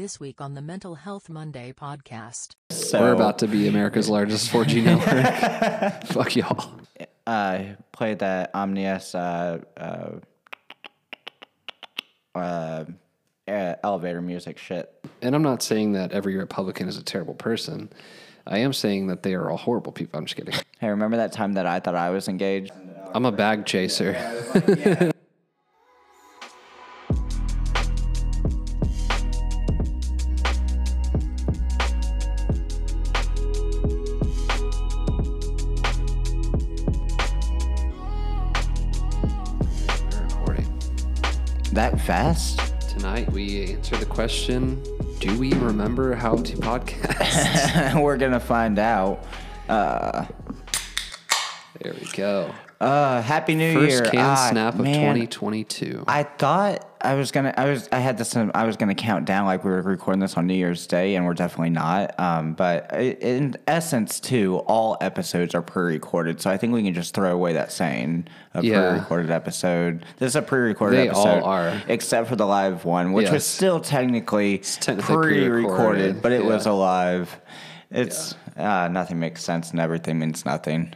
[0.00, 2.54] This week on the Mental Health Monday podcast.
[2.70, 4.82] So We're about to be America's largest 4G
[6.02, 6.04] network.
[6.06, 6.80] Fuck y'all.
[7.26, 10.12] uh, played that Omnius uh, uh,
[12.34, 12.84] uh,
[13.46, 14.90] uh, elevator music shit.
[15.20, 17.92] And I'm not saying that every Republican is a terrible person.
[18.46, 20.18] I am saying that they are all horrible people.
[20.18, 20.54] I'm just kidding.
[20.80, 22.72] Hey, remember that time that I thought I was engaged?
[23.12, 24.12] I'm a bag chaser.
[24.54, 25.09] We're
[44.20, 44.82] question
[45.18, 48.02] Do we remember how to podcast?
[48.02, 49.24] We're gonna find out.
[49.66, 50.26] Uh,
[51.80, 52.54] there we go.
[52.82, 54.10] uh, Happy New First Year!
[54.10, 56.04] can Ah, snap of man, 2022.
[56.06, 57.54] I thought I was gonna.
[57.56, 57.88] I was.
[57.92, 58.36] I had this.
[58.36, 61.24] I was gonna count down like we were recording this on New Year's Day, and
[61.24, 62.18] we're definitely not.
[62.20, 67.14] Um, but in essence, too, all episodes are pre-recorded, so I think we can just
[67.14, 68.90] throw away that saying a Yeah.
[68.90, 70.04] pre-recorded episode.
[70.18, 71.82] This is a pre-recorded They all episode, are.
[71.88, 76.66] except for the live one, which was still technically, technically pre-recorded, pre-recorded, but it was
[76.66, 76.72] yeah.
[76.72, 77.40] alive.
[77.90, 80.92] It's uh, nothing makes sense, and everything means nothing.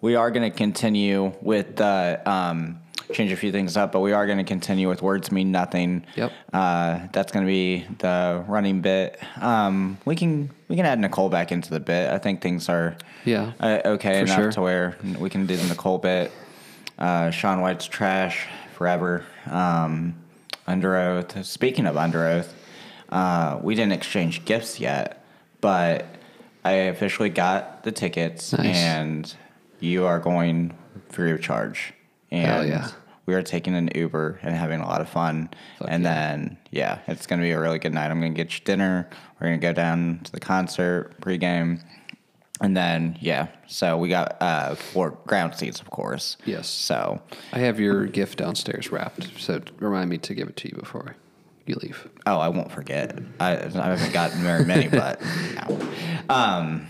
[0.00, 2.80] We are going to continue with the um,
[3.12, 6.04] change a few things up, but we are going to continue with words mean nothing.
[6.16, 6.32] Yep.
[6.52, 9.18] Uh, that's going to be the running bit.
[9.40, 12.10] Um, we can we can add Nicole back into the bit.
[12.10, 14.52] I think things are Yeah, uh, okay enough sure.
[14.52, 16.30] to where we can do the Nicole bit.
[16.98, 19.24] Uh, Sean White's trash forever.
[19.50, 20.14] Um,
[20.66, 21.44] under oath.
[21.44, 22.54] Speaking of under oath,
[23.08, 25.24] uh, we didn't exchange gifts yet,
[25.60, 26.06] but
[26.64, 28.76] I officially got the tickets, Nice.
[28.76, 29.34] and
[29.80, 30.74] you are going
[31.08, 31.92] free of charge.
[32.30, 32.88] And Hell yeah.
[33.30, 35.50] We are taking an Uber and having a lot of fun.
[35.78, 36.14] Fuck and yeah.
[36.14, 38.10] then, yeah, it's going to be a really good night.
[38.10, 39.08] I'm going to get you dinner.
[39.38, 41.80] We're going to go down to the concert pregame.
[42.60, 46.38] And then, yeah, so we got uh, four ground seats, of course.
[46.44, 46.66] Yes.
[46.66, 47.22] So,
[47.52, 51.14] I have your gift downstairs wrapped, so remind me to give it to you before
[51.66, 52.08] you leave.
[52.26, 53.16] oh, I won't forget.
[53.38, 55.22] I, I haven't gotten very many, but
[55.68, 55.88] no.
[56.28, 56.88] Um,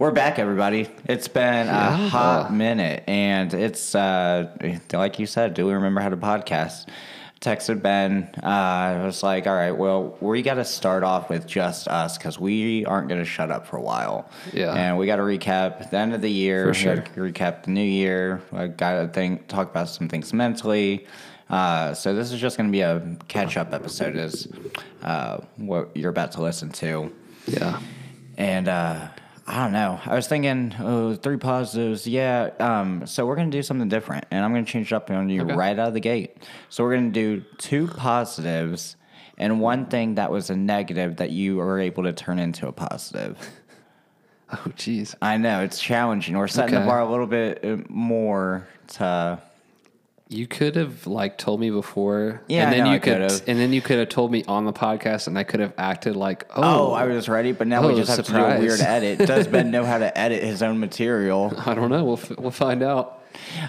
[0.00, 0.88] we're back, everybody.
[1.04, 4.50] It's been a hot minute, and it's uh,
[4.94, 5.52] like you said.
[5.52, 6.88] Do we remember how to podcast?
[7.42, 8.30] Texted Ben.
[8.42, 12.16] Uh, I was like, "All right, well, we got to start off with just us
[12.16, 14.30] because we aren't going to shut up for a while.
[14.54, 14.72] Yeah.
[14.72, 16.68] and we got to recap the end of the year.
[16.68, 16.96] For sure.
[16.96, 18.40] recap the new year.
[18.52, 21.06] I got to think, talk about some things mentally.
[21.50, 24.16] Uh, so this is just going to be a catch-up episode.
[24.16, 24.48] Is
[25.02, 27.12] uh, what you're about to listen to.
[27.46, 27.80] Yeah.
[28.38, 29.08] And uh,
[29.46, 30.00] I don't know.
[30.04, 32.06] I was thinking, oh, three positives.
[32.06, 32.50] Yeah.
[32.60, 34.26] Um, so we're going to do something different.
[34.30, 35.54] And I'm going to change it up on you Okay.
[35.54, 36.36] right out of the gate.
[36.68, 38.96] So we're going to do two positives
[39.38, 42.72] and one thing that was a negative that you were able to turn into a
[42.72, 43.38] positive.
[44.52, 45.14] Oh, jeez.
[45.22, 45.62] I know.
[45.62, 46.36] It's challenging.
[46.36, 49.40] We're setting the bar a little bit uh, more to.
[50.32, 53.48] You could have like told me before, Yeah, and I then you I could, could've.
[53.48, 56.14] and then you could have told me on the podcast, and I could have acted
[56.14, 58.40] like, Oh, oh, I was ready, but now we Oh, just have to do a
[58.40, 58.60] surprise.
[58.60, 59.18] weird edit.
[59.26, 61.52] Does Ben know how to edit his own material?
[61.66, 62.04] I don't know.
[62.04, 63.16] We'll f- we'll find out.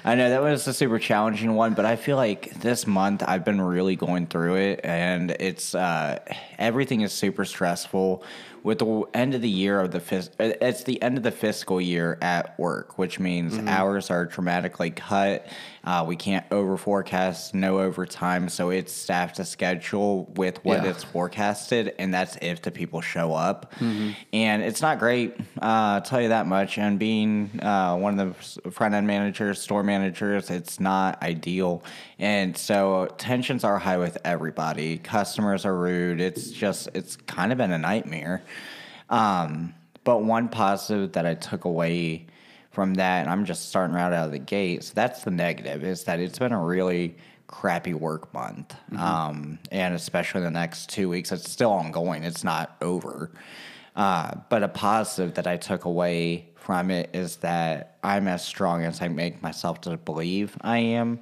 [0.05, 3.43] I know that was a super challenging one, but I feel like this month I've
[3.45, 6.19] been really going through it, and it's uh,
[6.59, 8.23] everything is super stressful.
[8.63, 11.81] With the end of the year of the fis- it's the end of the fiscal
[11.81, 15.47] year at work, which means hours are dramatically cut.
[15.83, 20.91] Uh, we can't over forecast, no overtime, so it's staffed to schedule with what Yeah.
[20.91, 23.73] it's forecasted, and that's if the people show up.
[23.79, 25.65] And it's not great, uh,
[25.97, 26.77] I'll tell you that much.
[26.77, 31.83] And being uh, one of the front end managers, store managers, it's not ideal.
[32.19, 34.99] And so tensions are high with everybody.
[34.99, 36.21] Customers are rude.
[36.21, 38.43] It's just, it's kind of been a nightmare.
[39.09, 42.27] Um, but one positive that I took away
[42.71, 44.83] from that, and I'm just starting right out of the gate.
[44.83, 47.15] So that's the negative is that it's been a really
[47.47, 51.31] crappy work month, um, and especially the next two weeks.
[51.31, 52.23] It's still ongoing.
[52.23, 53.31] It's not over.
[53.95, 58.83] Uh, but a positive that I took away from it is that I'm as strong
[58.85, 61.19] as I make myself to believe I am.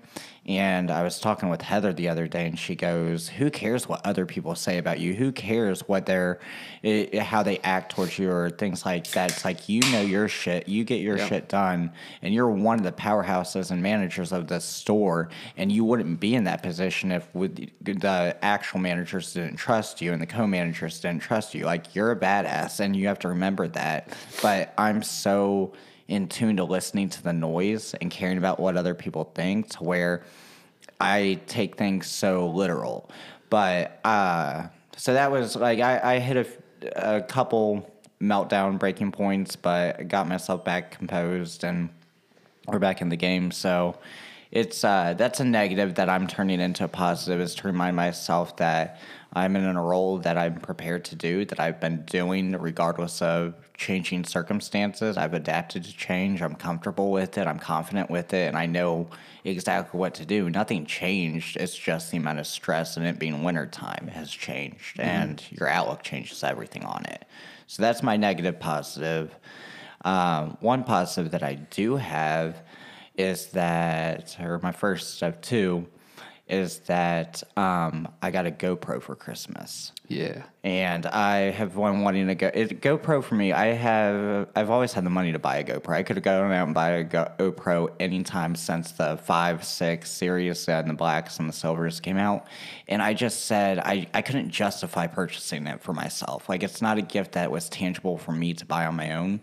[0.49, 4.03] And I was talking with Heather the other day, and she goes, "Who cares what
[4.03, 5.13] other people say about you?
[5.13, 6.39] Who cares what they're,
[6.83, 9.29] i how they act towards you, or things like that?
[9.29, 11.27] It's like you know your shit, you get your Yeah.
[11.27, 11.91] shit done,
[12.23, 16.33] and you're one of the powerhouses and managers of the store, and you wouldn't be
[16.33, 21.21] in that position if with the actual managers didn't trust you and the co-managers didn't
[21.21, 21.65] trust you.
[21.65, 24.09] Like you're a badass, and you have to remember that.
[24.41, 25.73] But I'm so
[26.09, 29.83] in tune to listening to the noise and caring about what other people think to
[29.83, 30.23] where
[30.99, 33.09] I take things so literal.
[33.49, 34.67] But uh,
[34.97, 36.37] so that was like I, I hit
[36.85, 37.89] a, a couple
[38.19, 41.89] meltdown breaking points, but got myself back composed and
[42.67, 43.51] we're back in the game.
[43.51, 43.97] So
[44.51, 48.57] it's uh, that's a negative that I'm turning into a positive is to remind myself
[48.57, 48.99] that
[49.31, 53.53] I'm in a role that I'm prepared to do, that I've been doing regardless of
[53.77, 55.17] changing circumstances.
[55.17, 56.41] I've adapted to change.
[56.41, 57.45] I'm comfortable with it.
[57.45, 59.07] I'm confident with it, and I know
[59.43, 60.49] exactly what to do.
[60.49, 61.57] Nothing changed.
[61.57, 66.01] It's just the amount of stress and it being wintertime has changed, and your outlook
[66.01, 67.25] changes everything on it.
[67.67, 69.35] So that's my negative positive.
[70.03, 72.63] Um, one positive that I do have
[73.15, 75.85] is that, or my first of two,
[76.49, 80.41] is that um, I got a GoPro for Christmas Yeah.
[80.63, 82.49] and I have one wanting to go.
[82.51, 84.49] It, GoPro for me, I have.
[84.55, 85.93] I've always had the money to buy a GoPro.
[85.93, 90.67] I could have gone out and buy a GoPro anytime since the five, six series
[90.67, 92.47] and the blacks and the silvers came out,
[92.87, 96.49] and I just said I I couldn't justify purchasing it for myself.
[96.49, 99.41] Like it's not a gift that was tangible for me to buy on my own,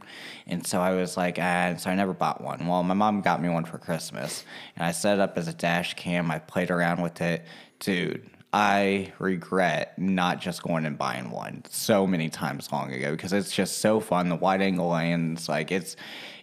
[0.49, 2.67] and so I was like, ah, so I never bought one.
[2.67, 4.43] Well, my mom got me one for Christmas,
[4.75, 6.29] and I set it up as a dash cam.
[6.29, 7.45] I played around with it,
[7.79, 8.29] dude.
[8.53, 13.53] I regret not just going and buying one so many times long ago because it's
[13.55, 14.29] just so fun.
[14.29, 15.97] The wide angle lens, like it's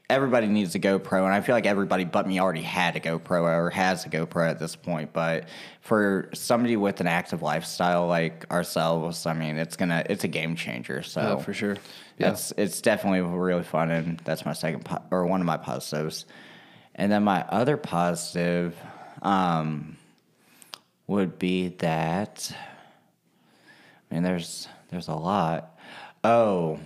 [0.09, 3.41] everybody needs a GoPro, and I feel like everybody but me already had a GoPro
[3.43, 5.11] or has a GoPro at this point.
[5.13, 5.47] But
[5.81, 10.55] for somebody with an active lifestyle like ourselves, I mean, it's gonna it's a game
[10.55, 11.01] changer.
[11.01, 11.77] So Oh, for sure.
[12.19, 12.31] Yeah.
[12.31, 16.25] it's it's definitely really fun, and that's my second po- or one of my positives.
[16.95, 18.77] And then my other positive
[19.23, 19.97] um,
[21.07, 22.55] would be that.
[24.09, 25.77] I mean, there's there's a lot.
[26.23, 26.79] Oh,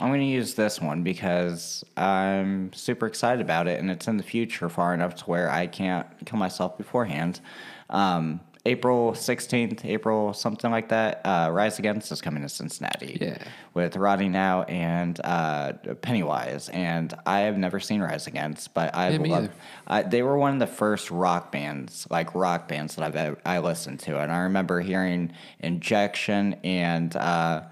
[0.00, 4.18] I'm going to use this one because I'm super excited about it, and it's in
[4.18, 7.40] the future far enough to where I can't kill myself beforehand.
[7.88, 11.22] Um, April 16th, April something like that.
[11.24, 13.18] Uh, Rise Against is coming to Cincinnati.
[13.20, 13.38] Yeah.
[13.74, 19.16] With Roddy Now and uh, Pennywise, and I have never seen Rise Against, but I
[19.16, 19.50] love.
[19.86, 23.58] Uh, they were one of the first rock bands, like rock bands that I've I
[23.58, 27.14] listened to, and I remember hearing Injection and.
[27.14, 27.62] Uh,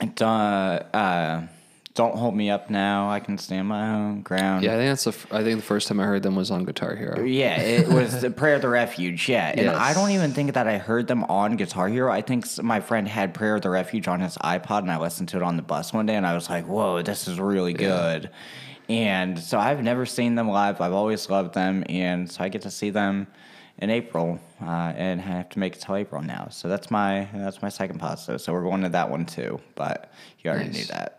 [0.00, 1.46] and, uh, uh,
[1.94, 3.10] don't hold me up now.
[3.10, 4.64] I can stand my own ground.
[4.64, 5.10] Yeah, I think that's the.
[5.10, 7.22] f- I think the first time I heard them was on Guitar Hero.
[7.22, 9.28] Yeah, it was the Prayer of the Refuge.
[9.28, 9.76] Yeah, and Yes.
[9.76, 12.10] I don't even think that I heard them on Guitar Hero.
[12.10, 15.28] I think my friend had Prayer of the Refuge on his iPod, and I listened
[15.30, 17.74] to it on the bus one day, and I was like, "Whoa, this is really
[17.74, 18.30] good."
[18.88, 20.80] And so I've never seen them live.
[20.80, 23.26] I've always loved them, and so I get to see them
[23.78, 26.48] in April, uh, and I have to make it till April now.
[26.50, 28.40] So that's my that's my second positive.
[28.40, 30.74] So we're going to that one too, but you already Nice.
[30.76, 31.18] knew that.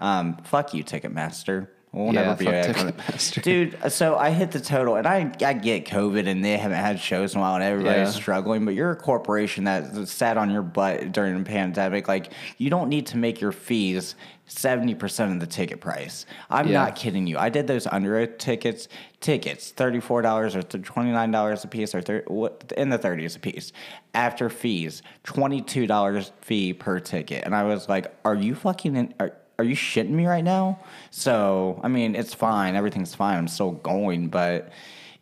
[0.00, 1.68] Um, fuck you, Ticketmaster.
[1.92, 3.40] We'll Yeah, never be Ticketmaster.
[3.42, 6.98] Dude, so I hit the total, and I, I get COVID, and they haven't had
[6.98, 8.20] shows in a while, and everybody's Yeah.
[8.20, 8.64] struggling.
[8.64, 12.08] But you're a corporation that sat on your butt during the pandemic.
[12.08, 16.26] Like, you don't need to make your fees seventy percent of the ticket price.
[16.50, 16.82] I'm Yeah.
[16.84, 17.38] not kidding you.
[17.38, 18.88] I did those under tickets.
[19.20, 22.98] Tickets thirty four dollars or twenty nine dollars a piece, or thir- what in the
[22.98, 23.72] thirties a piece.
[24.14, 28.96] After fees, twenty two dollars fee per ticket, and I was like, "Are you fucking?"
[28.96, 30.78] In, are, are you shitting me right now?
[31.10, 32.74] So, I mean, it's fine.
[32.74, 33.38] Everything's fine.
[33.38, 34.72] I'm still going, but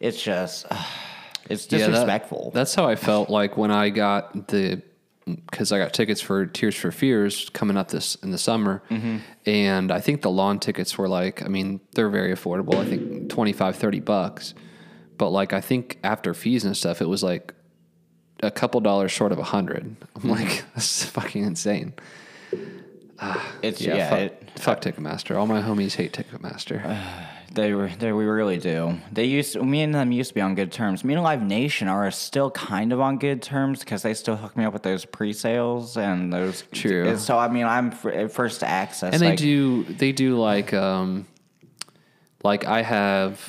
[0.00, 0.67] it's just,
[1.50, 2.50] it's Yeah, that- disrespectful.
[2.55, 4.82] that's how I felt like when I got the
[5.25, 9.19] because I got tickets for Tears for Fears coming up this in the summer, Mm-hmm.
[9.46, 12.74] and I think the lawn tickets were like I mean they're very affordable.
[12.74, 14.55] I think 25, 30 bucks,
[15.19, 17.55] but like I think after fees and stuff, it was like
[18.43, 19.94] a couple dollars short of a hundred.
[20.17, 21.93] I'm like this is fucking insane.
[23.62, 25.36] it's, Yeah, yeah, fuck, it, fuck Ticketmaster.
[25.36, 27.00] All my homies hate Ticketmaster.
[27.52, 28.98] they were, they, we really do.
[29.12, 31.05] They used, me and them used to be on good terms.
[31.05, 34.56] Me and Live Nation are still kind of on good terms because they still hook
[34.56, 36.64] me up with those pre-sales and those.
[36.72, 37.17] True.
[37.19, 39.12] So, I mean, I'm fir- first access.
[39.12, 41.26] and they like- do they do like um
[42.43, 43.41] like I have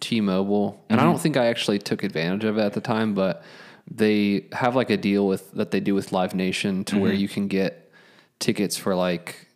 [0.00, 3.42] T-Mobile and I don't think I actually took advantage of it at the time but
[3.90, 7.28] they have like a deal with that they do with Live Nation to where you
[7.28, 7.83] can get
[8.38, 9.48] tickets for like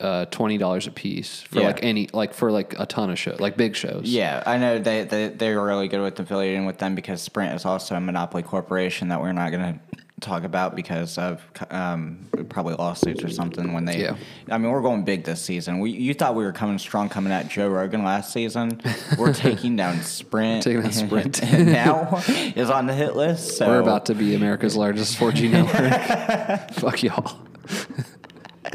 [0.00, 1.66] uh, twenty dollars a piece for Yeah.
[1.68, 4.02] like any like for like a ton of shows like big shows.
[4.04, 7.64] Yeah, I know they, they they're really good with affiliating with them because Sprint is
[7.64, 12.74] also a monopoly corporation that we're not going to talk about because of um, probably
[12.74, 13.72] lawsuits or something.
[13.72, 14.16] When they, Yeah.
[14.50, 15.78] I mean, we're going big this season.
[15.80, 18.80] We you thought we were coming strong coming at Joe Rogan last season.
[19.18, 20.62] We're taking down Sprint.
[20.64, 21.42] Taking down Sprint.
[21.42, 22.20] and now
[22.56, 23.56] is on the hit list.
[23.58, 26.70] So We're about to be America's largest 4G network.
[26.74, 27.38] Fuck y'all.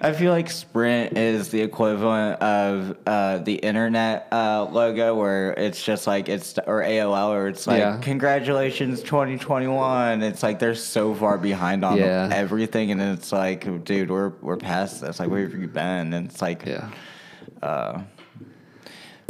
[0.00, 5.82] I feel like Sprint is the equivalent of uh, the internet uh, logo, where it's
[5.82, 7.98] just like it's or AOL, or it's like Yeah.
[8.00, 10.22] congratulations 2021.
[10.22, 12.28] It's like they're so far behind on Yeah.
[12.32, 15.18] everything, and it's like, dude, we're we're past this.
[15.18, 16.12] Like, where have you been?
[16.14, 16.90] And it's like, Yeah.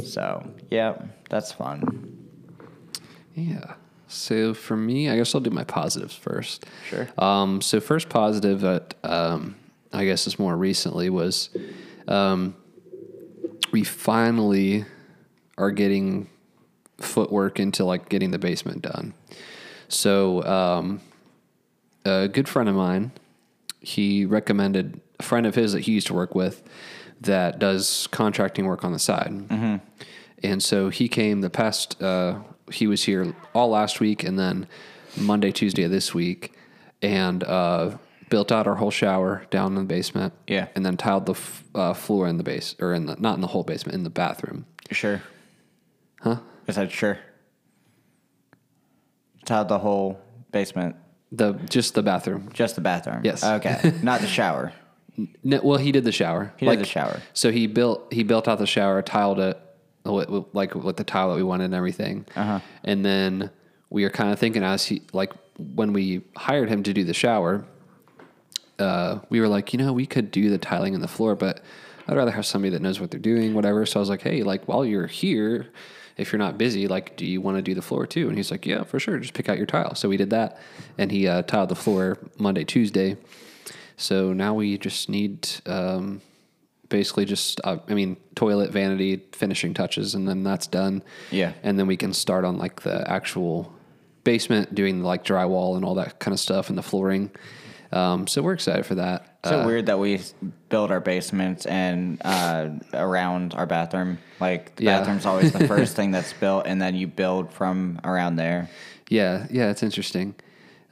[0.05, 0.95] so yeah,
[1.31, 2.19] that's fun.
[3.35, 3.75] Yeah.
[4.09, 6.65] So for me, I guess I'll do my positives first.
[6.89, 7.09] Sure.
[7.19, 9.57] Um, so first positive that um,
[9.93, 11.51] I guess is more recently was
[12.07, 12.57] um,
[13.71, 14.87] we finally
[15.57, 16.29] are getting
[16.99, 19.15] footwork into like getting the basement done.
[19.89, 21.01] So um,
[22.05, 23.13] a good friend of mine,
[23.81, 26.63] he recommended a friend of his that he used to work with
[27.21, 29.33] that does contracting work on the side.
[30.43, 32.39] And so he came the past, uh,
[32.73, 34.67] he was here all last week and then
[35.17, 36.55] Monday, Tuesday of this week
[37.03, 37.97] and uh,
[38.29, 40.33] built out our whole shower down in the basement.
[40.47, 40.69] Yeah.
[40.75, 43.41] And then tiled the f- uh, floor in the base, or in the, not in
[43.41, 44.67] the whole basement, in the bathroom.
[44.91, 45.23] Sure.
[46.21, 46.37] Huh?
[46.67, 47.19] I said sure.
[49.45, 50.19] Tiled the whole
[50.53, 50.97] basement,
[51.33, 52.51] The Just the bathroom.
[52.53, 53.21] just the bathroom.
[53.25, 53.43] Yes.
[53.45, 54.73] Okay, not the shower.
[55.43, 56.53] No, well, he did the shower.
[56.59, 57.21] He did the shower.
[57.33, 59.59] So he built he built out the shower, tiled it
[60.13, 62.27] like with the tile that we wanted and everything.
[62.37, 62.61] Uh-huh.
[62.85, 63.51] And then
[63.91, 67.15] we were kind of thinking as he like when we hired him to do the
[67.15, 67.65] shower,
[68.79, 71.63] uh, we were like, you know, we could do the tiling in the floor, but
[72.07, 73.85] I'd rather have somebody that knows what they're doing, whatever.
[73.85, 75.67] So I was like, hey, like while you're here,
[76.17, 78.29] if you're not busy, like, do you want to do the floor too?
[78.29, 79.19] And he's like, yeah, for sure.
[79.19, 79.95] Just pick out your tile.
[79.95, 80.61] So we did that,
[80.97, 83.17] and he uh, tiled the floor Monday, Tuesday.
[83.97, 86.21] So now we just need um,
[86.89, 91.03] basically just, uh, I mean, toilet, vanity, finishing touches, and then that's done.
[91.31, 91.53] Yeah.
[91.63, 93.73] And then we can start on like the actual
[94.25, 97.31] basement, doing like drywall and all that kind of stuff and the flooring.
[97.91, 99.39] Um, so we're excited for that.
[99.47, 100.21] So Uh, weird that we
[100.69, 104.19] build our basements and uh, around our bathroom.
[104.41, 104.99] Like the Yeah.
[104.99, 108.69] bathroom's always the first thing that's built, and then you build from around there.
[109.09, 110.35] Yeah, yeah, it's interesting.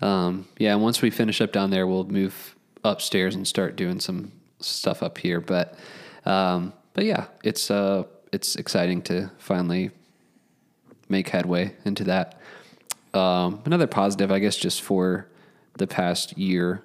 [0.00, 4.00] Um, yeah, and once we finish up down there, we'll move upstairs and start doing
[4.00, 5.40] some stuff up here.
[5.40, 5.78] But,
[6.24, 9.90] um, but yeah, it's uh, it's exciting to finally
[11.08, 12.40] make headway into that.
[13.14, 15.26] Um, another positive, I guess, just for
[15.78, 16.82] the past year,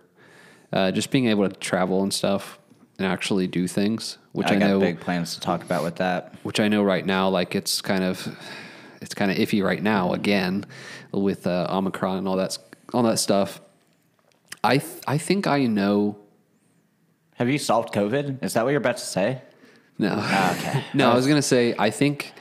[0.71, 2.59] uh, just being able to travel and stuff
[2.97, 5.95] and actually do things, which I, I got know big plans to talk about with
[5.97, 6.35] that.
[6.43, 8.37] which I know right now, like it's kind of
[9.01, 10.65] it's kind of iffy right now again
[11.11, 12.57] with uh, Omicron and all that
[12.93, 13.59] all that stuff.
[14.63, 16.17] I th- I think I know.
[17.41, 18.43] Have you solved COVID?
[18.43, 19.41] Is that what you're about to say?
[19.98, 20.83] No, ah, Okay.
[20.93, 22.33] no, I was gonna say I think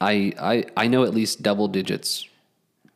[0.00, 2.26] I I I know at least double digits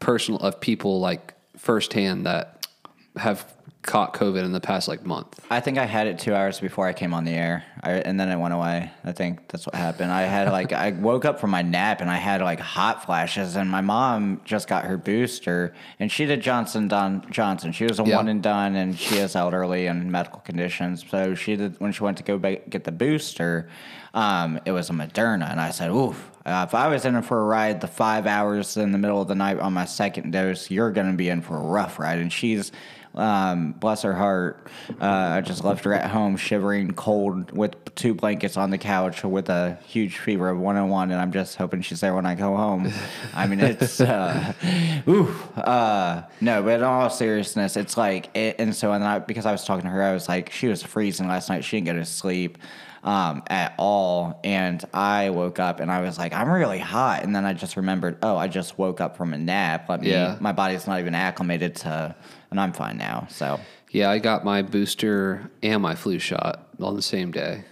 [0.01, 2.67] personal of people like firsthand that
[3.15, 3.47] have
[3.83, 5.45] caught COVID in the past like month.
[5.51, 8.19] I think I had it two hours before I came on the air, I, and
[8.19, 8.91] then it went away.
[9.05, 10.13] I think that's what happened.
[10.13, 13.57] I had like I woke up from my nap and I had like hot flashes,
[13.57, 17.73] and my mom just got her booster, and she did Johnson Don Johnson.
[17.73, 18.17] She was a Yeah.
[18.17, 21.05] one and done, and she is elderly and medical conditions.
[21.11, 23.69] So she did when she went to go ba- get the booster.
[24.15, 27.41] Um, it was a Moderna, and I said, "Oof." Uh, if I was in for
[27.41, 30.71] a ride the five hours in the middle of the night on my second dose,
[30.73, 32.19] you're going to be in for a rough ride.
[32.19, 32.73] And she's
[33.15, 34.67] um, bless her heart.
[35.01, 39.23] Uh, I just left her at home, shivering, cold, with two blankets on the couch,
[39.25, 42.57] with a huge fever of 101, and I'm just hoping she's there when I go
[42.57, 42.91] home.
[43.35, 44.53] I mean, it's, uh,
[45.09, 49.45] ooh, uh, no, but in all seriousness, it's like, it, and so, and I, because
[49.47, 51.65] I was talking to her, I was like, she was freezing last night.
[51.65, 52.59] She didn't go to sleep
[53.05, 54.41] um, at all.
[54.45, 57.25] And I woke up and I was like, I'm really hot.
[57.25, 59.89] And then I just remembered, oh, I just woke up from a nap.
[59.89, 60.37] Let me, Yeah.
[60.41, 62.15] my body's not even acclimated to,
[62.53, 63.27] and I'm fine now.
[63.31, 63.59] So
[63.91, 67.65] Yeah, I got my booster and my flu shot on the same day,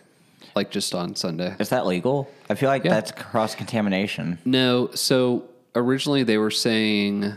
[0.57, 1.55] like just on Sunday.
[1.61, 2.29] is that legal?
[2.49, 2.91] I feel like Yeah.
[2.91, 4.39] that's cross contamination.
[4.45, 5.45] No, so
[5.77, 7.35] originally they were saying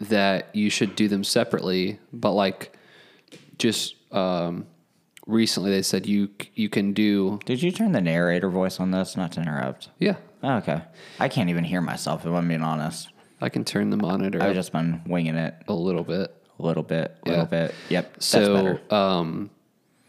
[0.00, 2.76] that you should do them separately, but like
[3.58, 4.66] just um,
[5.26, 9.16] recently they said you you can do Did you turn the narrator voice on this?
[9.16, 9.88] Not to interrupt.
[9.98, 10.16] yeah.
[10.44, 10.82] Oh, okay.
[11.20, 13.08] I can't even hear myself if I'm being honest.
[13.42, 16.32] I can turn the monitor I've just been winging it a little bit.
[16.58, 17.30] a little bit, a Yeah.
[17.32, 17.74] little bit.
[17.88, 18.16] Yep.
[18.22, 19.50] So um,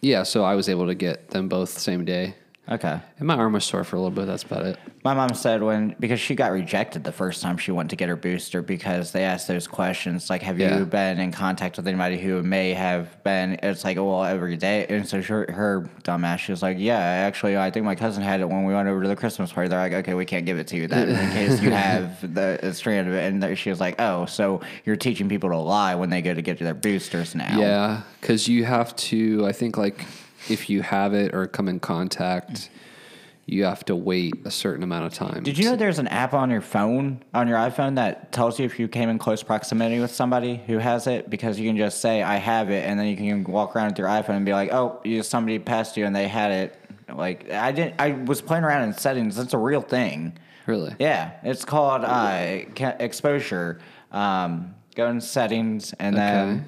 [0.01, 2.35] yeah, so I was able to get them both the same day.
[2.69, 2.97] Okay.
[3.19, 4.25] And my arm was sore for a little bit.
[4.25, 4.79] That's about it.
[5.03, 8.07] My mom said when because she got rejected the first time she went to get
[8.07, 10.77] her booster because they asked those questions like, "Have Yeah.
[10.77, 14.85] you been in contact with anybody who may have been?" It's like, well, every day,
[14.87, 18.39] and so her, her dumbass, she was like, "Yeah, actually, I think my cousin had
[18.39, 20.57] it when we went over to the Christmas party." They're like, "Okay, we can't give
[20.57, 23.81] it to you then in case you have the strand of it." And she was
[23.81, 27.35] like, "Oh, so you're teaching people to lie when they go to get their boosters
[27.35, 29.45] now?" Yeah, because you have to.
[29.45, 30.05] I think like
[30.49, 32.69] if you have it or come in contact,
[33.45, 35.43] you have to wait a certain amount of time.
[35.43, 38.65] Did you know there's an app on your phone, on your iPhone, that tells you
[38.65, 41.29] if you came in close proximity with somebody who has it?
[41.29, 43.99] Because you can just say, I have it, and then you can walk around with
[43.99, 46.79] your iPhone and be like, oh, you, somebody passed you and they had it.
[47.13, 49.35] Like, I didn't, I was playing around in settings.
[49.35, 50.37] That's a real thing.
[50.65, 50.95] really?
[50.99, 53.81] Yeah, it's called uh, ca- exposure.
[54.11, 56.67] Um, go in settings and then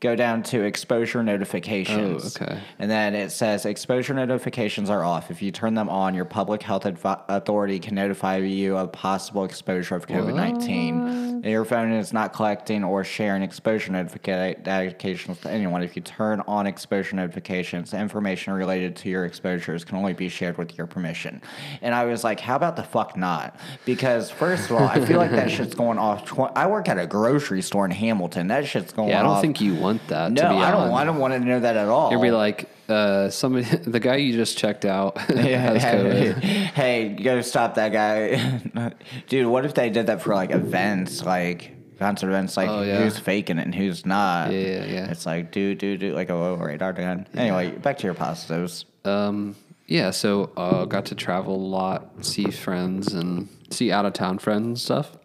[0.00, 2.36] go down to exposure notifications.
[2.40, 2.60] Oh, okay.
[2.78, 5.30] And then it says exposure notifications are off.
[5.30, 9.44] If you turn them on, your public health advi- authority can notify you of possible
[9.44, 11.35] exposure of COVID 19.
[11.48, 15.82] Your phone is not collecting or sharing exposure notifications to anyone.
[15.82, 20.58] If you turn on exposure notifications, information related to your exposures can only be shared
[20.58, 21.40] with your permission.
[21.82, 23.58] And I was like, how about the fuck not?
[23.84, 26.24] Because, first of all, I feel like that shit's going off.
[26.24, 28.48] Tw- I work at a grocery store in Hamilton.
[28.48, 29.40] That shit's going Yeah, I don't off.
[29.42, 30.32] think you want that.
[30.32, 30.80] No, to be I don't.
[30.82, 30.92] on.
[30.94, 32.10] I don't want to know that at all.
[32.10, 36.38] It'd be like uh, somebody, the guy you just checked out Yeah, has hey, COVID.
[36.42, 38.92] hey, go stop that guy,
[39.28, 39.46] dude.
[39.46, 42.98] What if they did that for like events, like concert events, like Oh, yeah.
[42.98, 44.52] who's faking it and who's not?
[44.52, 45.10] Yeah, yeah, yeah.
[45.10, 47.26] It's like, dude, dude, dude, like a low radar gun.
[47.34, 48.84] Anyway, back to your positives.
[49.04, 54.12] Um, yeah, so uh, got to travel a lot, see friends, and see out of
[54.14, 55.16] town friends and stuff.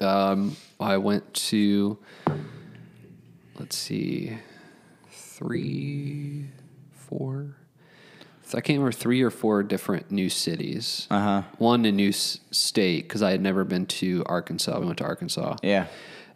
[0.00, 1.98] Um, I went to,
[3.58, 4.38] let's see,
[5.40, 6.46] three,
[6.92, 7.56] four.
[8.52, 11.06] I can't remember three or four different new cities.
[11.08, 11.42] Uh huh.
[11.58, 14.78] One a new s- state because I had never been to Arkansas.
[14.80, 15.56] We went to Arkansas.
[15.62, 15.86] Yeah.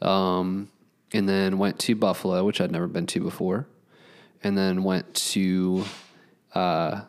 [0.00, 0.70] Um,
[1.12, 3.66] and then went to Buffalo, which I'd never been to before,
[4.44, 5.84] and then went to
[6.54, 7.02] uh,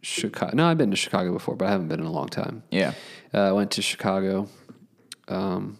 [0.00, 0.54] Chicago.
[0.54, 2.62] No, I've been to Chicago before, but I haven't been in a long time.
[2.70, 2.92] Yeah.
[3.34, 4.48] Uh, went to Chicago.
[5.26, 5.78] Um,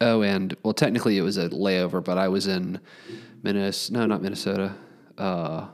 [0.00, 2.80] oh, and well, technically it was a layover, but I was in
[3.42, 3.98] Minnesota.
[3.98, 4.74] No, not Minnesota.
[5.18, 5.66] Uh,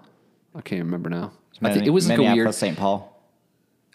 [0.54, 1.33] I can't remember now.
[1.62, 2.54] I think it was like a weird.
[2.54, 2.76] St.
[2.76, 3.12] Paul.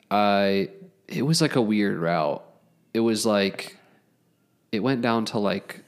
[0.10, 0.70] I
[1.08, 2.44] it was like a weird route.
[2.94, 3.78] It was like
[4.72, 5.84] it went down to like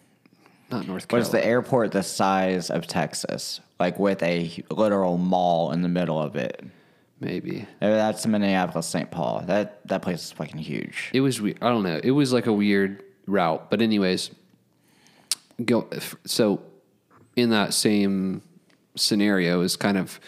[0.72, 5.82] not North Was the airport the size of Texas, like with a literal mall in
[5.82, 6.64] the middle of it?
[7.20, 9.10] maybe Uh, That's Minneapolis, St.
[9.10, 9.44] Paul.
[9.48, 11.10] That that place is fucking huge.
[11.14, 11.58] it was weird.
[11.62, 12.00] I don't know.
[12.04, 14.32] It was like a weird route, but anyways,
[15.64, 15.88] go.
[16.26, 16.62] So
[17.36, 18.42] in that same
[18.96, 20.20] scenario is kind of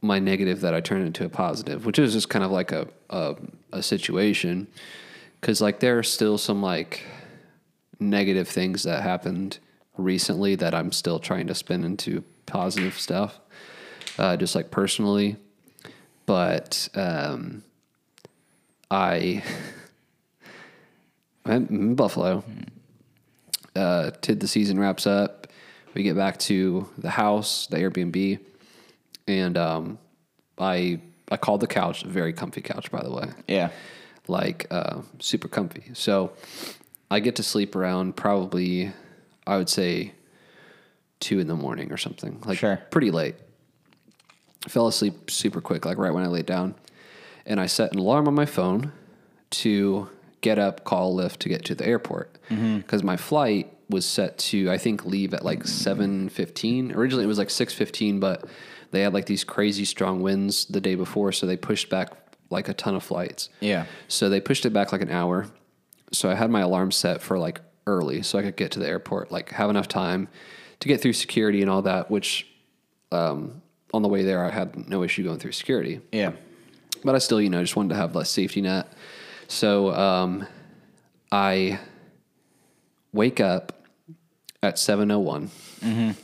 [0.00, 2.88] my negative that I turned into a positive, which is just kind of like a
[3.10, 3.36] a,
[3.72, 4.68] a situation
[5.40, 7.04] because like there are still some like
[8.00, 9.58] negative things that happened
[9.96, 13.38] recently that I'm still trying to spin into positive stuff,
[14.18, 15.36] uh, just like personally.
[16.26, 17.64] But um,
[18.90, 19.42] I
[21.94, 22.44] Buffalo.
[23.76, 25.46] Uh, till the season wraps up,
[25.94, 28.38] we get back to the house, the Airbnb,
[29.26, 29.98] and um,
[30.58, 33.70] I I called the couch, a very comfy couch, by the way Yeah.
[34.26, 35.84] like uh, super comfy.
[35.94, 36.32] So
[37.10, 38.92] I get to sleep around probably,
[39.46, 40.12] I would say,
[41.20, 42.40] two in the morning or something.
[42.44, 42.76] Like Sure.
[42.90, 43.36] pretty late.
[44.68, 46.74] Fell asleep super quick, like right when I laid down,
[47.46, 48.92] and I set an alarm on my phone
[49.50, 50.08] to
[50.40, 54.70] get up, call Lyft to get to the airport because my flight was set to
[54.70, 56.92] I think leave at like seven fifteen.
[56.92, 58.44] Originally it was like six fifteen, but
[58.90, 62.12] they had like these crazy strong winds the day before, so they pushed back
[62.50, 63.50] like a ton of flights.
[63.60, 63.86] Yeah.
[64.08, 65.46] So they pushed it back like an hour.
[66.12, 68.88] So I had my alarm set for like early so I could get to the
[68.88, 70.28] airport, like have enough time
[70.80, 72.46] to get through security and all that, which
[73.12, 76.00] um, on the way there I had no issue going through security.
[76.12, 76.32] Yeah.
[77.04, 78.92] But I still, you know, just wanted to have less safety net.
[79.48, 80.46] So um,
[81.32, 81.78] I
[83.12, 83.72] wake up
[84.62, 86.14] at 7.01.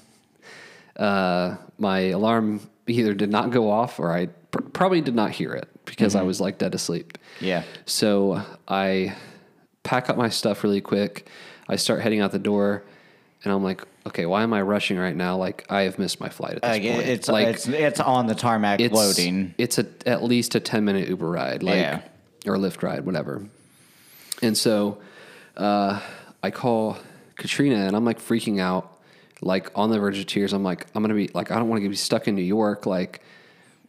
[0.96, 5.52] Uh, my alarm either did not go off or I pr- probably did not hear
[5.54, 7.18] it because I was like dead asleep.
[7.40, 7.64] Yeah.
[7.87, 9.16] So I
[9.82, 11.28] pack up my stuff really quick.
[11.68, 12.84] I start heading out the door,
[13.42, 15.37] and I'm like, okay, why am I rushing right now?
[15.37, 17.08] Like I have missed my flight at this point.
[17.08, 19.54] it's like it's it's on the tarmac it's loading.
[19.58, 22.02] It's a at least a ten minute Uber ride, like Yeah.
[22.46, 23.42] Or Lyft ride, whatever.
[24.42, 24.98] And so
[25.57, 26.00] uh,
[26.42, 26.98] I call
[27.37, 28.98] Katrina, and I'm like freaking out,
[29.40, 30.52] like on the verge of tears.
[30.52, 32.87] I'm like, I'm gonna be like, I don't want to be stuck in New York.
[32.87, 33.22] Like,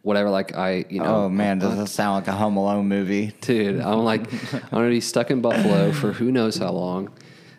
[0.02, 0.30] whatever.
[0.30, 3.34] Like I, you know, Oh man, does this sound like a Home Alone movie?
[3.40, 7.10] dude, I'm like, I'm gonna be stuck in Buffalo for who knows how long.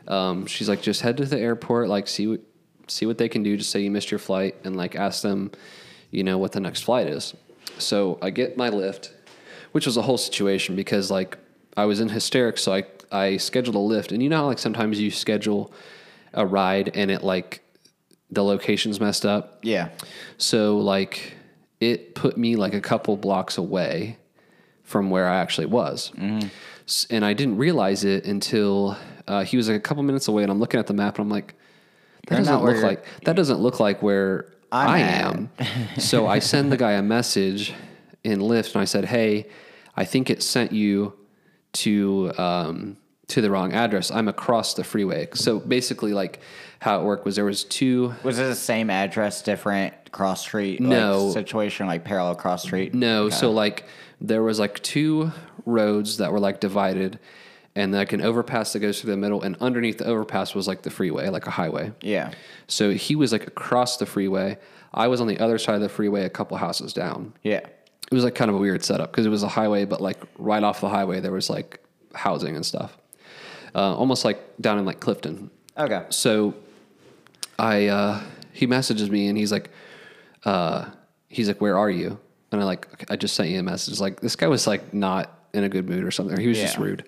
[0.08, 2.42] Um, she's like, just head to the airport, like see what
[2.88, 3.58] see what they can do.
[3.58, 5.52] Just say you missed your flight, and like ask them,
[6.10, 7.36] you know, what the next flight is.
[7.78, 9.12] So I get my Lyft,
[9.78, 11.38] which was a whole situation because like
[11.76, 14.58] I was in hysterics, so I I scheduled a Lyft, and you know how like
[14.58, 15.72] sometimes you schedule
[16.34, 17.62] a ride and it like
[18.32, 19.60] the location's messed up.
[19.62, 19.90] Yeah.
[20.40, 21.36] So like
[21.80, 24.18] it put me like a couple blocks away
[24.84, 26.12] from where I actually was.
[26.88, 30.42] S- And I didn't realize it until uh, he was like a couple minutes away
[30.42, 31.54] and I'm looking at the map and I'm like,
[32.28, 35.50] that You're doesn't look like, that doesn't look like where I'm I am.
[36.00, 37.74] so I send the guy a message
[38.24, 39.46] in Lyft and I said, Hey,
[39.98, 41.14] I think it sent you
[41.74, 44.10] to, um, to the wrong address.
[44.12, 45.28] I'm across the freeway.
[45.34, 46.40] So basically like
[46.80, 50.80] how it worked was there was two Was it the same address, different cross street?
[50.80, 51.26] No.
[51.26, 52.94] like, situation like parallel cross street.
[52.94, 53.86] No, so like
[54.22, 55.32] there was like two
[55.66, 57.20] roads that were like divided,
[57.76, 60.84] and like an overpass that goes through the middle, and underneath the overpass was like
[60.84, 61.92] the freeway, like a highway.
[62.02, 62.32] Yeah.
[62.68, 64.58] So he was like across the freeway.
[64.94, 67.34] I was on the other side of the freeway, a couple houses down.
[67.44, 67.62] Yeah.
[68.12, 70.18] It was like kind of a weird setup because it was a highway, but like
[70.38, 72.98] right off the highway there was like housing and stuff,
[73.76, 75.50] uh, almost like down in like Clifton.
[75.78, 76.04] Okay.
[76.10, 76.54] So
[77.60, 78.22] I uh,
[78.54, 79.70] he messages me and he's like,
[80.46, 80.86] uh,
[81.28, 82.18] he's like, where are you?
[82.52, 84.00] And I like, "Okay, I just sent you a message.
[84.00, 86.38] Like this guy was like not in a good mood or something.
[86.38, 87.06] Or he was just rude.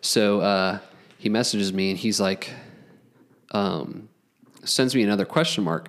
[0.00, 0.78] So uh,
[1.18, 2.50] he messages me and he's like,
[3.52, 4.08] um,
[4.64, 5.88] sends me another question mark.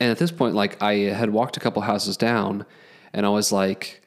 [0.00, 2.64] And at this point, like I had walked a couple houses down,
[3.12, 4.02] and I was like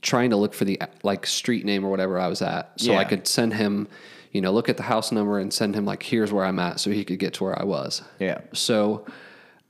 [0.00, 3.04] trying to look for the like street name or whatever I was at, so I
[3.04, 3.88] could send him,
[4.32, 6.78] you know, look at the house number and send him like, here's where I'm at,
[6.80, 8.02] so he could get to where I was.
[8.20, 8.40] Yeah.
[8.52, 9.06] So,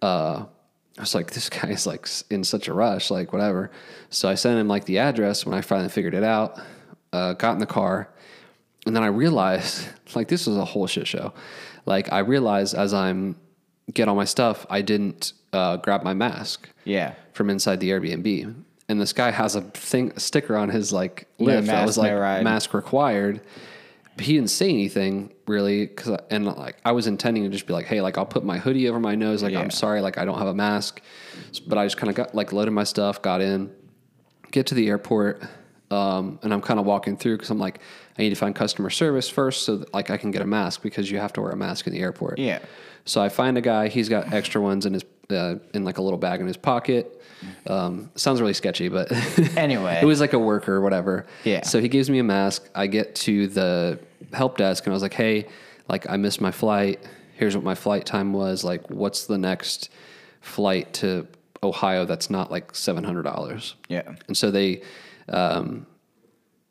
[0.03, 0.45] uh,
[0.97, 3.71] I was like, this guy's like s- in such a rush, like whatever.
[4.11, 6.61] So I sent him like the address when I finally figured it out.
[7.13, 8.11] Uh, got in the car,
[8.85, 11.33] and then I realized like this was a whole shit show.
[11.87, 13.37] Like I realized as I'm
[13.95, 17.15] get all my stuff, I didn't uh, grab my mask Yeah.
[17.39, 18.53] From inside the Airbnb.
[18.89, 21.87] And this guy has a thing a sticker on his like Yeah, Lyft that mask,
[21.87, 22.43] was like ride.
[22.43, 23.41] mask required.
[24.17, 27.73] But he didn't say anything really, cause and like I was intending to just be
[27.73, 29.61] like, hey, like I'll put my hoodie over my nose, like Yeah.
[29.61, 31.01] I'm sorry, like I don't have a mask.
[31.69, 33.71] But I just kind of got like loaded my stuff, got in,
[34.51, 35.45] get to the airport,
[35.93, 37.79] um, and I'm kind of walking through because I'm like,
[38.19, 40.83] I need to find customer service first, so that, like I can get a mask
[40.83, 42.41] because you have to wear a mask in the airport.
[42.41, 42.59] Yeah.
[43.05, 43.87] So I find a guy.
[43.87, 47.15] He's got extra ones in his uh, in like a little bag in his pocket.
[47.67, 49.13] Um, sounds really sketchy, but
[49.57, 49.99] Anyway.
[50.03, 51.27] it was like a worker or whatever.
[51.45, 51.63] Yeah.
[51.63, 52.69] So he gives me a mask.
[52.75, 53.99] I get to the
[54.33, 55.47] help desk and I was like, "Hey,
[55.89, 57.01] like I missed my flight.
[57.35, 58.65] Here's what my flight time was.
[58.65, 59.91] Like, what's the next
[60.41, 61.27] flight to
[61.63, 64.15] Ohio that's not like seven hundred dollars?" Yeah.
[64.27, 64.83] And so they
[65.29, 65.87] um,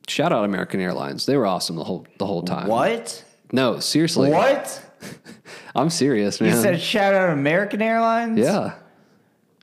[0.08, 1.26] shout out American Airlines.
[1.26, 2.68] They were awesome the whole the whole time.
[2.68, 3.24] What?
[3.54, 4.32] No, seriously.
[4.32, 4.84] What?
[5.76, 6.56] I'm serious, man.
[6.56, 8.40] You said shout out American Airlines?
[8.40, 8.76] yeah.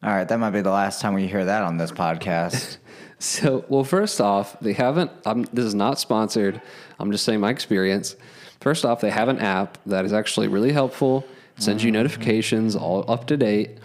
[0.03, 2.77] All right, that might be the last time we hear that on this podcast.
[3.20, 5.11] So, well, first off, they haven't.
[5.25, 6.61] I'm, this is not sponsored.
[6.99, 8.16] I'm just saying my experience.
[8.61, 11.27] First off, they have an app that is actually really helpful.
[11.57, 12.03] It sends you mm-hmm.
[12.03, 13.79] notifications, all up to date,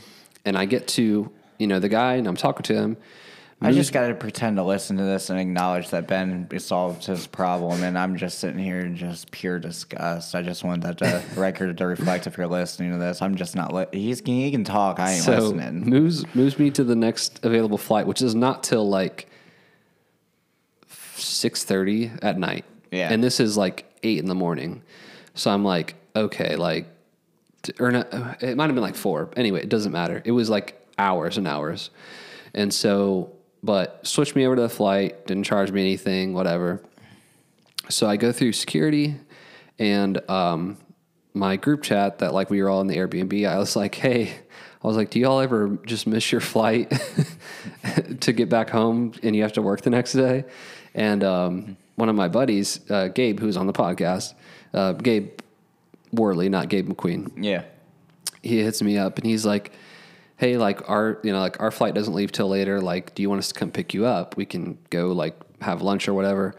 [0.44, 2.98] and I get to you know the guy, and I'm talking to him.
[3.62, 7.28] I just got to pretend to listen to this and acknowledge that Ben solved his
[7.28, 10.34] problem, and I'm just sitting here in just pure disgust.
[10.34, 13.22] I just want that to, record to reflect if you're listening to this.
[13.22, 13.74] I'm just not.
[13.74, 15.00] Li- he's he can talk.
[15.00, 15.89] I ain't so listening.
[15.89, 19.28] moves moves me to the next available flight, which is not till like
[21.17, 22.63] six thirty at night.
[22.91, 23.12] Yeah.
[23.12, 24.84] and this is like eight in the morning.
[25.36, 26.88] So I'm like, okay, like,
[27.80, 29.30] or not, it might have been like four.
[29.36, 30.22] Anyway, it doesn't matter.
[30.26, 31.89] It was like hours and hours,
[32.54, 35.28] and so but switched me over to the flight.
[35.28, 36.34] Didn't charge me anything.
[36.34, 36.82] Whatever.
[37.89, 39.15] So I go through security,
[39.80, 40.78] and um,
[41.34, 43.48] my group chat that like we were all in the Airbnb.
[43.48, 44.34] I was like, hey,
[44.84, 46.93] I was like, do y'all ever just miss your flight
[48.22, 50.45] to get back home and you have to work the next day?
[50.93, 54.34] And um, one of my buddies, uh, Gabe, who's on the podcast,
[54.74, 55.39] uh, Gabe
[56.13, 57.63] Worley, not Gabe McQueen yeah.
[58.41, 59.74] he hits me up and he's like,
[60.39, 62.82] "Hey, like our you know like our flight doesn't leave till later.
[62.82, 64.36] Like, do you want us to come pick you up?
[64.38, 66.56] We can go like have lunch or whatever."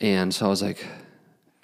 [0.00, 0.86] And so I was like,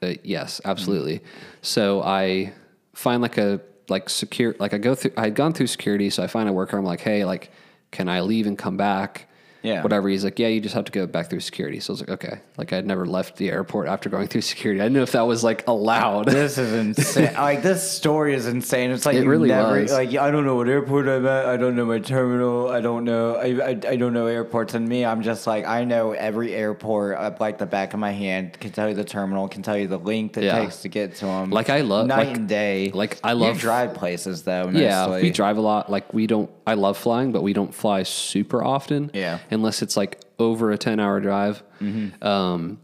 [0.03, 1.23] uh, "Yes, absolutely."
[1.63, 2.53] So I
[2.93, 6.23] find like a like secure like I go through I had gone through security, so
[6.23, 6.77] I find a worker.
[6.77, 7.51] I'm like, "Hey, like,
[7.91, 9.29] can I leave and come back?"
[9.65, 9.83] Yeah.
[9.83, 10.09] whatever.
[10.09, 11.81] He's like, yeah, you just have to go back through security.
[11.81, 12.41] So I was like, okay.
[12.59, 14.81] Like I'd never left the airport after going through security.
[14.81, 16.27] I didn't know if that was like allowed.
[16.27, 17.33] This is insane.
[17.35, 18.91] like this story is insane.
[18.91, 19.91] It's like It you really never was.
[19.93, 21.47] like I don't know what airport I'm at.
[21.47, 22.69] I don't know my terminal.
[22.69, 23.37] I don't know.
[23.37, 24.75] I, I, I don't know airports.
[24.75, 28.13] And me, I'm just like I know every airport up like the back of my
[28.13, 28.61] hand.
[28.61, 29.49] Can tell you the terminal.
[29.49, 30.61] Can tell you the link that Yeah.
[30.61, 31.51] takes to get to them.
[31.51, 32.91] Like, I love- night like- and day.
[32.93, 34.69] like, I You love- drive places though.
[34.69, 35.91] Yeah, we drive a lot.
[35.91, 36.51] Like we don't.
[36.67, 39.11] I love flying, but we don't fly super often.
[39.15, 39.39] Yeah.
[39.55, 41.63] Unless it's like over a ten hour drive.
[41.81, 42.23] Mm-hmm.
[42.25, 42.81] Um,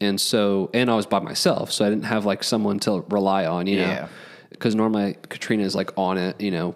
[0.00, 3.44] and so, and I was by myself, so I didn't have like someone to rely
[3.44, 3.66] on.
[3.66, 4.08] You know,
[4.50, 6.40] because normally Katrina is like on it.
[6.40, 6.74] You know,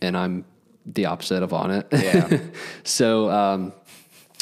[0.00, 0.44] and I'm
[0.86, 1.86] the opposite of on it.
[1.92, 2.38] Yeah.
[2.84, 3.72] so um,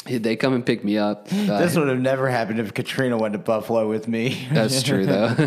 [0.05, 1.27] they come and pick me up.
[1.31, 4.47] Uh, This would have never happened if Katrina went to Buffalo with me.
[4.51, 5.25] that's true though.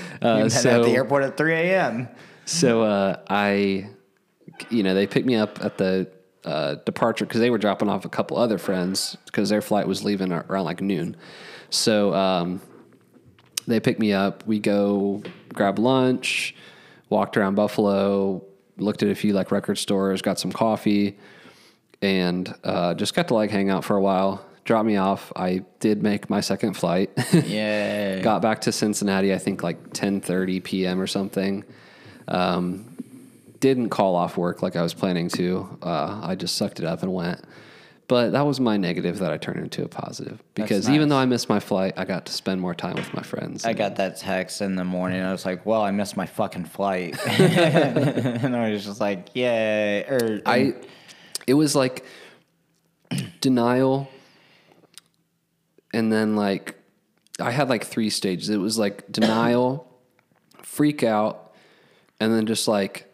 [0.22, 2.08] uh, You'd so, at the airport at 3 a.m.
[2.44, 3.88] So uh, I,
[4.68, 6.10] you know, they picked me up at the
[6.44, 10.02] uh, departure because they were dropping off a couple other friends because their flight was
[10.04, 11.16] leaving around like noon.
[11.70, 12.60] So um,
[13.66, 14.46] they picked me up.
[14.46, 15.22] We go
[15.52, 16.54] grab lunch,
[17.08, 18.42] walked around Buffalo,
[18.78, 21.18] looked at a few like record stores, got some coffee,
[22.02, 24.44] and uh, just got to like hang out for a while.
[24.64, 25.32] Dropped me off.
[25.36, 27.10] I did make my second flight.
[27.32, 28.20] Yeah.
[28.20, 31.00] got back to Cincinnati, I think like 10:30 p.m.
[31.00, 31.64] or something.
[32.28, 32.96] Um,
[33.60, 35.78] didn't call off work like I was planning to.
[35.82, 37.44] Uh, I just sucked it up and went.
[38.08, 41.26] But that was my negative that I turned into a positive because even though I
[41.26, 43.64] missed my flight, I got to spend more time with my friends.
[43.64, 45.22] I got that text in the morning.
[45.22, 50.00] I was like, "Well, I missed my fucking flight," and I was just like, "Yay!"
[50.08, 50.74] Or I,
[51.46, 52.04] it was like
[53.40, 54.08] denial,
[55.94, 56.74] and then like
[57.38, 58.48] I had like three stages.
[58.48, 59.88] It was like denial,
[60.62, 61.54] freak out,
[62.18, 63.06] and then just like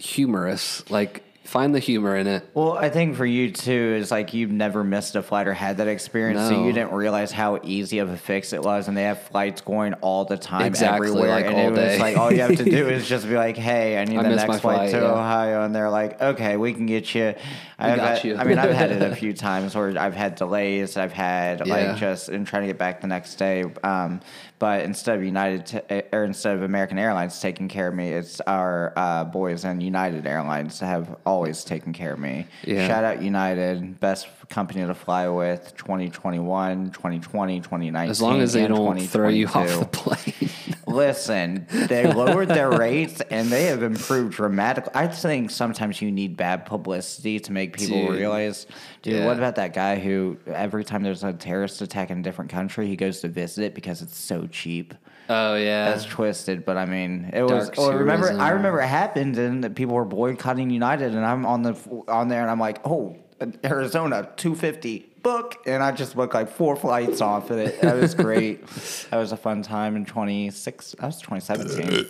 [0.00, 0.88] humorous.
[0.90, 2.48] Like find the humor in it.
[2.54, 5.78] well, I think for you too is like you've never missed a flight or had
[5.78, 6.64] that experience, so No.
[6.64, 8.86] you didn't realize how easy of a fix it was.
[8.86, 11.78] And they have flights going all the time, Exactly, everywhere, like and all it was
[11.80, 11.98] day.
[11.98, 14.28] like all you have to do is just be like, "Hey, I need I the
[14.28, 15.12] missed next flight, flight, to yeah.
[15.12, 17.34] Ohio," and they're like, "Okay, we can get you."
[17.80, 18.36] I've got had- you.
[18.36, 20.96] I mean, I've had it a few times where I've had delays.
[20.96, 21.74] I've had Yeah.
[21.74, 23.64] like just in trying to get back the next day.
[23.82, 24.20] Um,
[24.60, 28.42] but instead of United t- or instead of American Airlines taking care of me, it's
[28.42, 32.46] our uh, boys and United Airlines have always taken care of me.
[32.62, 32.86] Yeah.
[32.86, 38.10] Shout out United, best company to fly with 2021, 2020, 2019.
[38.10, 40.50] As long as they don't throw you off the plane.
[40.86, 44.90] Listen, they lowered their rates and they have improved dramatically.
[44.94, 48.18] I think sometimes you need bad publicity to make people Dude.
[48.18, 48.66] realize.
[49.02, 49.26] Dude, Yeah.
[49.26, 52.88] what about that guy who every time there's a terrorist attack in a different country,
[52.88, 54.94] he goes to visit it because it's so cheap?
[55.28, 55.90] oh yeah.
[55.90, 57.66] That's twisted, but I mean, it was.
[57.68, 58.32] Dark Well, remember.
[58.32, 61.74] I remember it happened, and that people were boycotting United, and I'm on the
[62.08, 63.16] on there, and I'm like, oh,
[63.64, 67.80] Arizona, two fifty book, and I just booked like four flights off of it.
[67.80, 68.66] That was great.
[69.10, 70.94] that was a fun time in twenty six.
[70.98, 72.06] That was twenty seventeen.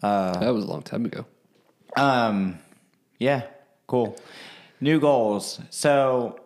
[0.00, 1.26] that was a long time ago.
[1.96, 2.58] Um,
[3.18, 3.42] yeah,
[3.86, 4.16] cool.
[4.80, 5.60] New goals.
[5.70, 6.38] So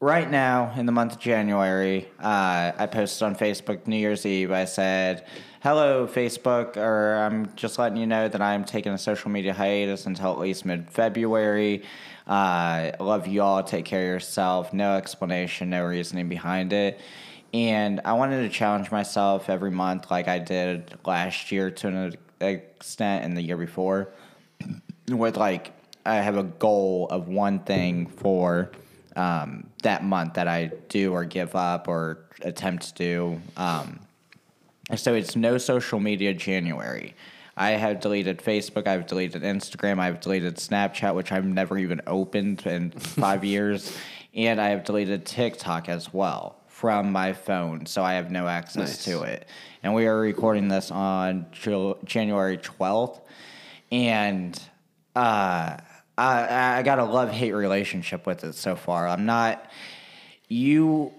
[0.00, 4.50] right now in the month of January, uh, I posted on Facebook New Year's Eve.
[4.50, 5.26] I said,
[5.62, 10.06] "Hello, Facebook," or I'm just letting you know that I'm taking a social media hiatus
[10.06, 11.82] until at least mid February.
[12.26, 13.62] Uh, love you all.
[13.62, 14.72] Take care of yourself.
[14.72, 17.00] No explanation, no reasoning behind it.
[17.52, 22.14] And I wanted to challenge myself every month, like I did last year to an
[22.40, 24.12] extent and the year before
[25.08, 25.72] with like
[26.06, 28.70] I have a goal of one thing for
[29.20, 33.40] um, that month that I do or give up or attempt to do.
[33.56, 34.00] Um,
[34.96, 37.14] so it's no social media January.
[37.56, 38.86] I have deleted Facebook.
[38.86, 39.98] I've deleted Instagram.
[39.98, 42.90] I've deleted Snapchat, which I've never even opened in
[43.24, 43.94] five years,
[44.34, 48.88] and I have deleted TikTok as well from my phone, so I have no access
[48.88, 49.04] Nice.
[49.04, 49.46] to it.
[49.82, 51.44] And we are recording this on
[52.06, 53.20] January twelfth,
[53.92, 54.58] and
[55.14, 55.76] uh,
[56.20, 59.08] I, I got a love hate relationship with it so far.
[59.08, 59.70] I'm not
[60.48, 61.12] you.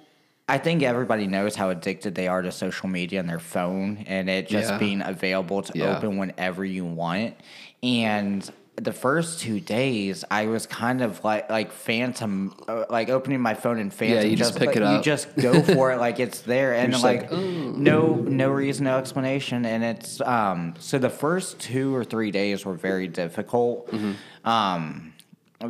[0.47, 4.29] I think everybody knows how addicted they are to social media and their phone, and
[4.29, 4.77] it just Yeah.
[4.77, 5.95] being available to Yeah.
[5.97, 7.35] open whenever you want.
[7.81, 8.49] And
[8.81, 13.53] the first two days, I was kind of like like phantom, uh, like opening my
[13.53, 14.17] phone and phantom.
[14.17, 16.91] Yeah, you just pick like, it You just go for it, like it's there, and
[16.91, 20.73] just like, like, no no reason, no explanation, and it's um.
[20.79, 24.49] So the first two or three days were very difficult, Mm-hmm.
[24.49, 25.13] um,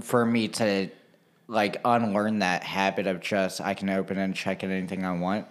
[0.02, 0.90] for me to
[1.48, 5.48] like unlearn that habit of just I can open and check at anything I want.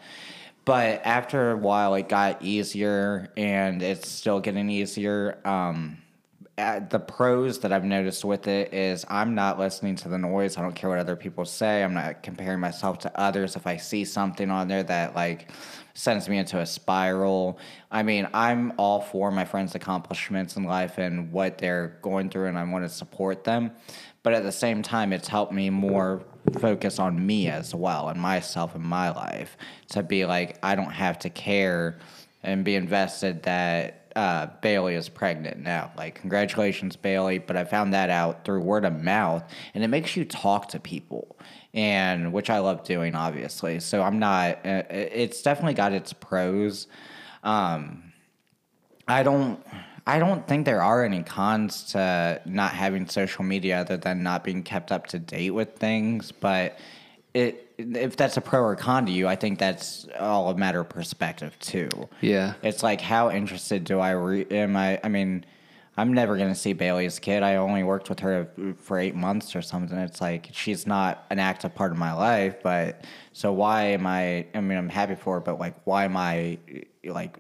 [0.64, 5.38] But after a while, it got easier, and it's still getting easier.
[5.44, 5.99] Um,
[6.58, 10.58] Uh, the pros that I've noticed with it is I'm not listening to the noise.
[10.58, 11.82] I don't care what other people say.
[11.82, 13.56] I'm not comparing myself to others.
[13.56, 15.50] If I see something on there that like
[15.94, 17.58] sends me into a spiral,
[17.90, 22.48] I mean, I'm all for my friends' accomplishments in life and what they're going through,
[22.48, 23.70] and I want to support them.
[24.22, 26.22] But at the same time, it's helped me more
[26.58, 29.56] focus on me as well and myself and my life
[29.90, 31.98] to be like, I don't have to care
[32.42, 35.92] and be invested that uh, Bailey is pregnant now.
[35.96, 37.38] Like, congratulations, Bailey.
[37.38, 39.44] But I found that out through word of mouth,
[39.75, 41.37] and it makes you talk to people,
[41.75, 43.81] and which I love doing, obviously.
[43.81, 44.59] So I'm not.
[44.64, 46.87] Uh, it's definitely got its pros.
[47.42, 48.12] Um,
[49.07, 49.64] I don't.
[50.07, 54.42] I don't think there are any cons to not having social media other than not
[54.42, 56.33] being kept up to date with things.
[56.33, 56.79] But
[57.35, 60.80] it, if that's a pro or con to you, I think that's all a matter
[60.80, 61.88] of perspective too.
[62.20, 62.54] Yeah.
[62.62, 65.00] It's like how interested do I re- am I?
[65.02, 65.44] I mean,
[65.96, 67.42] I'm never gonna see Bailey's kid.
[67.42, 69.98] I only worked with her for eight months or something.
[69.98, 72.62] It's like she's not an active part of my life.
[72.62, 74.46] But so why am I?
[74.54, 76.58] I mean, I'm happy for her, but like, why am I
[77.04, 77.38] like?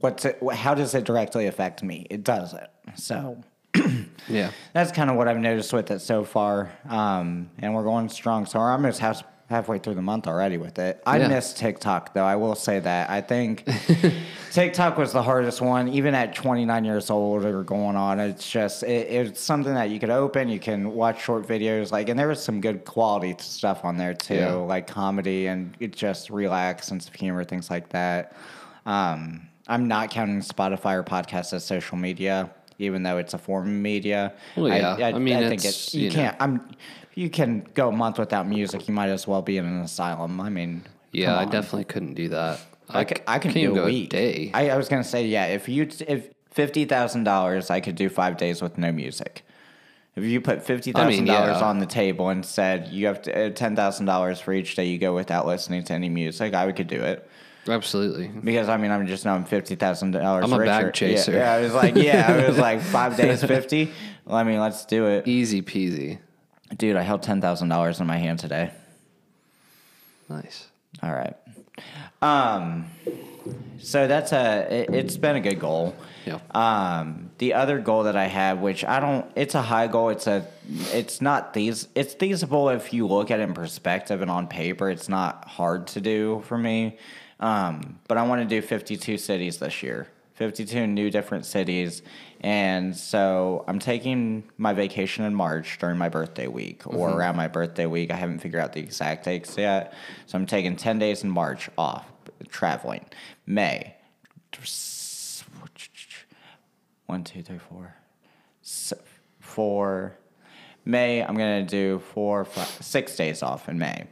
[0.00, 0.38] What's it?
[0.54, 2.06] How does it directly affect me?
[2.10, 2.68] It doesn't.
[2.96, 3.42] So
[4.28, 4.50] Yeah.
[4.72, 6.70] that's kind of what I've noticed with it so far.
[6.88, 8.46] Um, and we're going strong.
[8.46, 11.02] So we're almost half, halfway through the month already with it.
[11.04, 11.28] I Yeah.
[11.28, 12.24] miss TikTok, though.
[12.24, 13.10] I will say that.
[13.10, 13.68] I think
[14.52, 18.20] TikTok was the hardest one, even at 29 years old or going on.
[18.20, 21.90] It's just, it, it's something that you could open, you can watch short videos.
[21.90, 24.52] Like, and there was some good quality stuff on there, too, Yeah.
[24.52, 28.32] like comedy and it just relax, sense of humor, things like that.
[28.86, 33.66] Um, I'm not counting Spotify or podcasts as social media, even though it's a form
[33.66, 34.32] of media.
[34.56, 35.08] Well, yeah.
[35.08, 36.14] I mean, it's, you, you know.
[36.14, 36.36] can't.
[36.40, 36.68] I'm.
[37.14, 38.88] You can go a month without music.
[38.88, 40.40] You might as well be in an asylum.
[40.40, 42.60] I mean, Yeah, I definitely couldn't do that.
[42.88, 43.18] I can.
[43.26, 44.10] I do a week.
[44.10, 44.50] day.
[44.54, 45.46] I, I was gonna say yeah.
[45.46, 49.44] If you if fifty thousand dollars, I could do five days with no music.
[50.16, 51.66] If you put fifty thousand dollars yeah.
[51.66, 54.86] on the table and said you have to, uh, ten thousand dollars for each day
[54.86, 57.28] you go without listening to any music, I could do it.
[57.68, 58.28] Absolutely.
[58.28, 60.44] Because I mean, I'm just knowing fifty thousand dollars.
[60.44, 61.32] I'm a bag chaser.
[61.32, 63.92] Yeah, yeah, I was like, yeah, I was like five days, fifty.
[64.24, 66.18] Well, I mean, let's do it, Easy peasy.
[66.76, 66.96] Dude.
[66.96, 68.70] I held ten thousand dollars in my hand today.
[70.28, 70.68] Nice.
[71.02, 71.36] All right.
[72.22, 72.86] Um,
[73.80, 74.66] so that's a.
[74.70, 75.94] It, it's been a good goal.
[76.26, 76.38] Yeah.
[76.50, 80.10] Um, the other goal that I have, which I don't, it's a high goal.
[80.10, 80.46] It's a,
[80.92, 81.88] it's not these.
[81.94, 84.90] It's feasible if you look at it in perspective and on paper.
[84.90, 86.98] It's not hard to do for me.
[87.40, 90.08] Um, but I want to do 52 cities this year.
[90.34, 92.02] 52 new different cities.
[92.42, 97.48] And so I'm taking my vacation in March during my birthday week or around my
[97.48, 98.10] birthday week.
[98.10, 99.92] I haven't figured out the exact dates yet.
[100.26, 102.06] So I'm taking 10 days in March off
[102.48, 103.04] traveling.
[103.46, 103.94] May.
[107.06, 107.94] One, two, three, four.
[109.40, 110.16] Four.
[110.84, 114.04] May, I'm going to do four, five, six days off in May.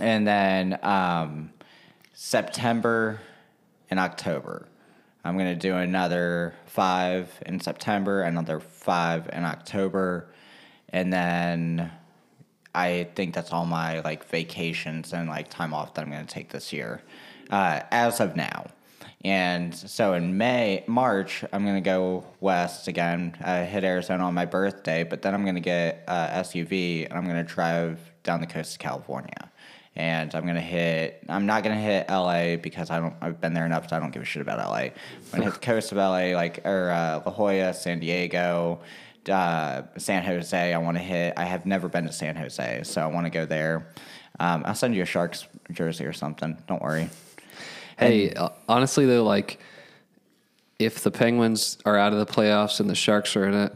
[0.00, 1.52] And then um,
[2.12, 3.20] September
[3.90, 4.68] and October.
[5.24, 10.28] I'm going to do another five in September, another five in October.
[10.88, 11.90] And then
[12.74, 16.32] I think that's all my like vacations and like time off that I'm going to
[16.32, 17.02] take this year,
[17.50, 18.66] uh, as of now.
[19.24, 24.34] And so in May, March, I'm going to go west again, uh, hit Arizona on
[24.34, 28.00] my birthday, but then I'm going to get a SUV and I'm going to drive
[28.24, 29.51] down the coast of California.
[29.94, 33.66] And I'm to hit, I'm not to hit LA because I don't, I've been there
[33.66, 34.76] enough, so I don't give a shit about LA.
[34.76, 34.92] I'm
[35.32, 38.80] to hit the coast of LA, like, or uh, La Jolla, San Diego,
[39.28, 40.72] uh, San Jose.
[40.72, 41.34] I want to hit.
[41.36, 43.86] I have never been to San Jose, so I want to go there.
[44.40, 46.56] Um, I'll send you a Sharks jersey or something.
[46.66, 47.10] Don't worry.
[47.98, 49.60] Hey, uh, honestly though, like
[50.78, 53.74] if the Penguins are out of the playoffs and the Sharks are in it,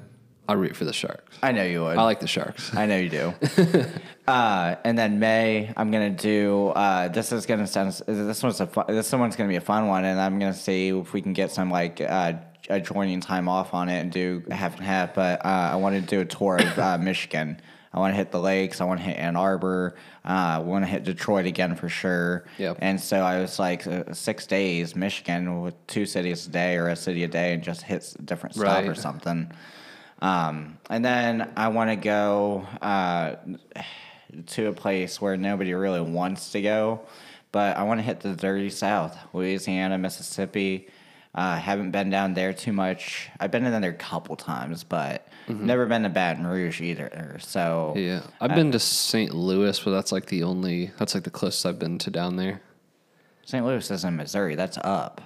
[0.49, 1.37] I root for the Sharks.
[1.43, 1.97] I know you would.
[1.99, 2.75] I like the Sharks.
[2.75, 3.35] I know you do.
[4.29, 6.69] uh, and then May, I'm gonna do.
[6.69, 7.93] Uh, this is gonna sound.
[8.07, 8.67] This one's a.
[8.67, 11.33] Fun, this one's gonna be a fun one, and I'm gonna see if we can
[11.33, 12.35] get some like uh,
[12.71, 15.15] adjoining time off on it and do half and half.
[15.15, 17.61] But uh, I want to do a tour of uh, Michigan.
[17.93, 18.83] I want to hit the lakes.
[18.83, 19.97] I want to hit Ann Arbor.
[20.23, 22.45] Uh, I want to hit Detroit again for sure.
[22.59, 22.79] Yep.
[22.83, 26.89] And so I was like uh, six days Michigan with two cities a day or
[26.89, 28.97] a city a day and just hit different stop or Right.
[28.97, 29.51] something.
[30.23, 33.37] Um, and then I want to go uh,
[34.47, 37.03] to a place where nobody really wants to go,
[37.53, 40.89] but I want to hit the dirty South, Louisiana, Mississippi.
[41.35, 43.29] Uh, haven't been down there too much.
[43.39, 47.37] I've been down there a couple times, but never been to Baton Rouge either.
[47.41, 49.35] So Yeah, I've been to St.
[49.35, 52.63] Louis, but that's like the only that's like the closest I've been to down there.
[53.45, 53.65] St.
[53.65, 54.55] Louis is in Missouri.
[54.55, 55.21] That's up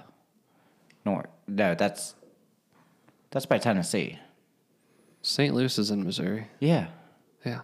[1.05, 1.27] north.
[1.47, 2.13] No, that's
[3.31, 4.19] That's by Tennessee.
[5.21, 5.53] St.
[5.53, 6.47] Louis is in Missouri.
[6.59, 6.87] Yeah.
[7.45, 7.61] Yeah,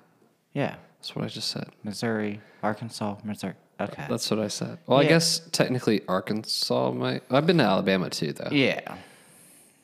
[0.53, 0.75] Yeah.
[0.99, 1.69] that's what I just said.
[1.83, 3.53] Missouri, Arkansas, Missouri.
[3.79, 4.05] Okay.
[4.09, 4.79] That's what I said.
[4.87, 7.21] Well, I guess technically Arkansas might.
[7.29, 8.49] I've been to Alabama too, though.
[8.51, 8.95] yeah.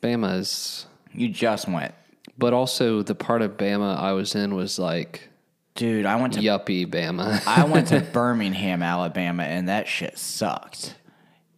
[0.02, 1.94] Bama is, You just went.
[2.38, 5.30] but also the part of Bama I was in was like
[5.76, 7.42] Dude, I went to yuppie Bama.
[7.48, 10.96] I went to Birmingham, Alabama, and that shit sucked.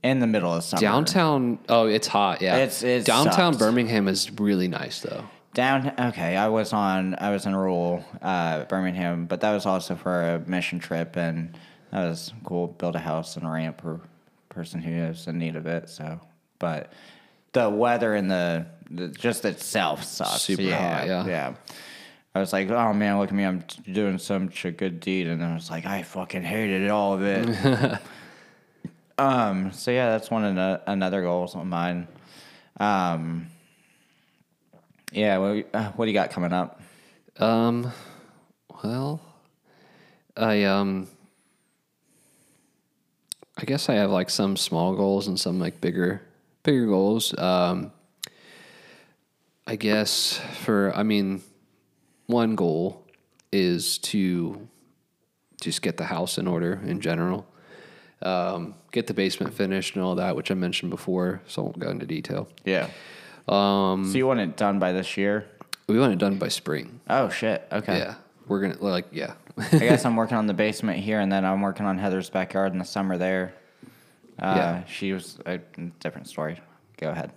[0.03, 0.79] In the middle of summer.
[0.81, 1.57] Downtown.
[1.67, 2.39] Oh, it's hot.
[2.41, 3.57] Yeah, It's- it downtown.
[3.57, 5.23] Birmingham is really nice though.
[5.55, 9.95] Down okay, I was on I was in rural uh, Birmingham, but that was also
[9.95, 11.57] for a mission trip and
[11.91, 12.67] that was cool.
[12.67, 14.01] Build a house and a ramp for
[14.49, 15.89] person who is in need of it.
[15.89, 16.19] So
[16.59, 16.91] but
[17.53, 20.41] the weather and the, the just itself sucks.
[20.41, 21.25] Super yeah, hot, yeah.
[21.25, 21.53] Yeah.
[22.35, 25.27] I was like, oh man, look at me, I'm t- doing such a good deed,
[25.27, 27.99] and then I was like, I fucking hated all of it.
[29.17, 29.71] um.
[29.71, 32.09] So yeah, that's one of the, another goals of mine.
[32.77, 33.47] Um.
[35.11, 35.37] Yeah.
[35.37, 36.81] What, uh, what do you got coming up?
[37.37, 37.91] Um,
[38.83, 39.21] well,
[40.37, 41.07] I um,
[43.57, 46.21] I guess I have like some small goals and some like bigger,
[46.63, 47.37] bigger goals.
[47.37, 47.91] Um,
[49.67, 51.41] I guess for I mean,
[52.27, 53.05] one goal
[53.51, 54.67] is to
[55.61, 57.47] just get the house in order in general.
[58.21, 61.79] Um, get the basement finished and all that, which I mentioned before, so I won't
[61.79, 62.47] go into detail.
[62.63, 62.89] Yeah.
[63.47, 64.09] Um.
[64.11, 65.45] So you want it done by this year?
[65.87, 66.99] We want it done by spring.
[67.09, 67.67] Oh shit.
[67.71, 67.99] Okay.
[67.99, 68.15] Yeah,
[68.47, 69.33] we're gonna like yeah.
[69.57, 72.73] I guess I'm working on the basement here, and then I'm working on Heather's backyard
[72.73, 73.53] in the summer there.
[74.39, 74.83] Uh, Yeah.
[74.85, 75.59] She was a
[75.99, 76.59] different story.
[76.97, 77.31] Go ahead.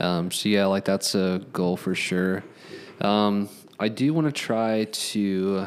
[0.00, 2.42] Um, so yeah, like that's a goal for sure.
[3.00, 3.48] Um,
[3.78, 5.66] I do want to try to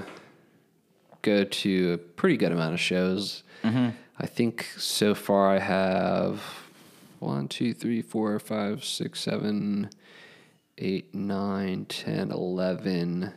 [1.22, 3.44] go to a pretty good amount of shows.
[3.64, 6.42] I think so far I have
[7.20, 9.90] one, two, three, four, five, six, seven,
[10.78, 13.34] eight, nine, ten, eleven,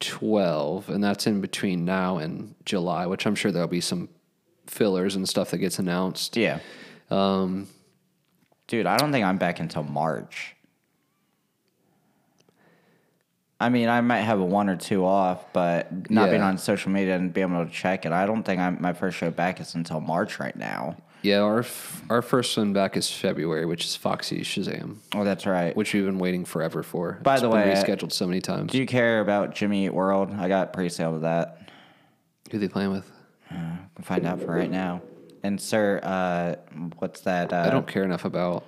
[0.00, 4.08] twelve, and that's in between now and July, which I'm sure there'll be some
[4.66, 6.36] fillers and stuff that gets announced.
[6.36, 6.60] Yeah.
[7.10, 7.68] Um,
[8.66, 10.54] Dude, I don't think I'm back until March.
[13.58, 16.92] I mean, I might have a one or two off, but not being on social
[16.92, 19.60] media and being able to check it, I don't think I'm, my first show back
[19.60, 20.96] is until March right now.
[21.22, 25.44] Yeah, our f- our first one back is February, which is Foxy Shazam, Oh, that's
[25.46, 25.76] right.
[25.76, 27.18] which we've been waiting forever for.
[27.22, 28.72] By It's the been way, uh, rescheduled so many times.
[28.72, 30.32] Do you care about Jimmy Eat World?
[30.34, 31.70] I got pre-sale of that.
[32.50, 33.10] Who they playing with?
[33.48, 35.02] Can find out for right now.
[35.42, 36.56] And sir, uh,
[36.98, 37.52] what's that?
[37.52, 38.64] Uh, I don't care enough about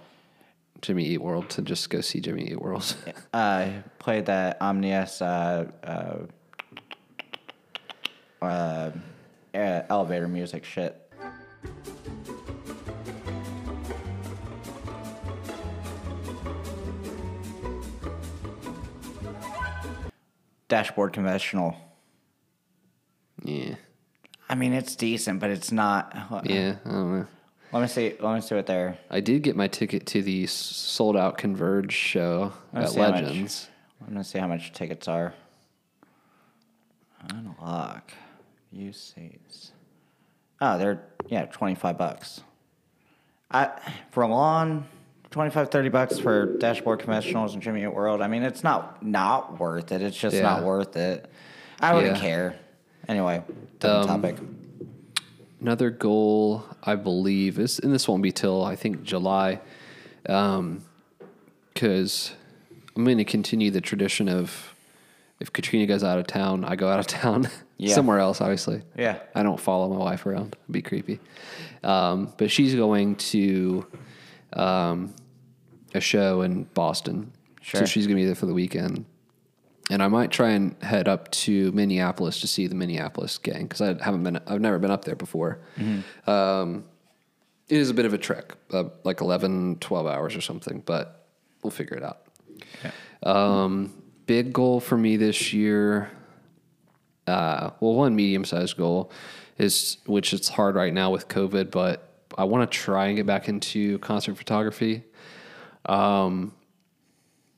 [0.83, 2.95] Jimmy Eat World to just go see Jimmy Eat World.
[3.33, 6.17] uh, played that Omnius uh, uh,
[8.45, 8.91] uh,
[9.55, 10.99] uh, elevator music shit.
[20.73, 21.77] Dashboard Confessional.
[23.45, 23.75] yeah,
[24.49, 26.15] I mean, it's decent, but it's not.
[26.45, 27.27] yeah, I don't know.
[27.75, 28.15] Let me see.
[28.19, 28.97] Let me see what they're.
[29.11, 33.69] I did get my ticket to the sold out Converge show at how much- Legends.
[34.01, 35.35] I'm gonna see how much tickets are.
[37.29, 38.11] Unlock.
[38.73, 39.73] Use seats.
[40.59, 42.41] Oh, they're yeah, twenty five bucks.
[43.51, 43.69] I
[44.11, 44.87] for a lawn,
[45.33, 48.21] 25, 30 bucks for Dashboard Confessionals and Jimmy Eat World.
[48.21, 50.03] I mean, it's not not worth it.
[50.03, 51.29] It's just not worth it.
[51.81, 52.23] I wouldn't Yeah.
[52.23, 52.57] care.
[53.09, 53.43] Anyway,
[53.83, 54.37] Um, topic.
[55.61, 59.61] Another goal, I believe, is, and this won't be till I think July,
[60.23, 62.33] because
[62.97, 64.75] I'm going to continue the tradition of
[65.41, 67.95] if Katrina goes out of town, I go out of town Yeah.
[67.95, 68.41] somewhere else.
[68.41, 69.17] Obviously, Yeah.
[69.35, 71.19] I don't follow my wife around; it'd be creepy.
[71.83, 73.87] Um, but she's going to
[74.53, 75.15] um,
[75.95, 77.81] a show in Boston, Sure.
[77.81, 79.05] so she's going to be there for the weekend.
[79.91, 83.81] And I might try and head up to Minneapolis to see the Minneapolis gang because
[83.81, 85.61] I haven't been, I've never been up there before.
[86.27, 86.85] Um,
[87.69, 91.27] it is a bit of a trek, uh, like 11, 12 hours or something, but
[91.63, 92.23] we'll figure it out.
[93.23, 93.93] Um,
[94.27, 96.11] big goal for me this year,
[97.27, 99.11] uh, well, one medium sized goal
[99.59, 103.27] is, which it's hard right now with COVID, but I want to try and get
[103.27, 105.05] back into concert photography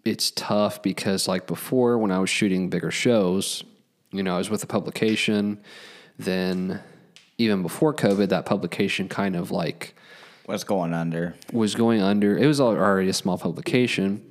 [0.04, 3.64] it's tough because like before when I was shooting bigger shows,
[4.12, 5.60] you know, I was with a publication,
[6.18, 6.80] then
[7.38, 9.94] even before COVID, that publication kind of like
[10.46, 11.34] was going under?
[11.52, 12.36] was going under.
[12.36, 14.24] It was already a small publication,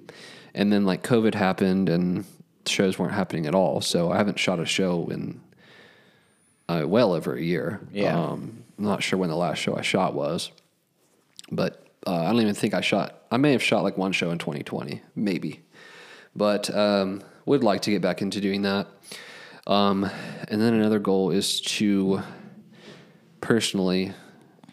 [0.53, 2.25] and then like COVID happened and
[2.65, 3.81] shows weren't happening at all.
[3.81, 5.41] So I haven't shot a show in
[6.69, 7.81] uh, well over a year.
[7.91, 8.17] Yeah.
[8.17, 10.51] um, I'm not sure when the last show I shot was,
[11.51, 13.23] but Uh, I don't even think I shot.
[13.31, 15.61] I may have shot like one show in 2020, maybe,
[16.35, 18.87] but um, would like to get back into doing that.
[19.65, 20.09] Um,
[20.49, 22.21] and then another goal is to
[23.39, 24.13] personally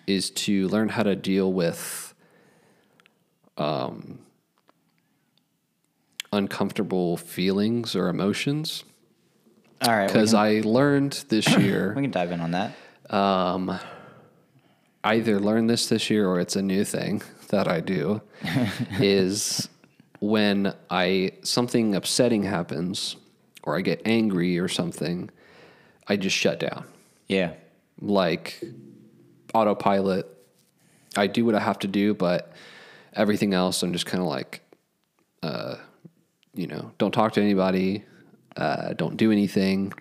[0.07, 2.15] is to learn how to deal with
[3.57, 4.19] um,
[6.33, 8.85] uncomfortable feelings or emotions
[9.83, 12.73] All right, because I learned this year we can dive in on that.
[13.11, 13.79] um,
[15.03, 18.21] I either learned this this year or it's a new thing that I do
[19.01, 19.69] is
[20.21, 23.17] when I something upsetting happens
[23.63, 25.31] or I get angry or something,
[26.07, 26.85] I just shut down.
[27.29, 27.55] Yeah.
[28.01, 28.63] Like
[29.55, 30.27] autopilot.
[31.17, 32.53] I do what I have to do, but
[33.15, 34.61] everything else I'm just kind of like
[35.43, 35.77] uh
[36.55, 38.05] you know, don't talk to anybody,
[38.57, 39.95] uh don't do anything.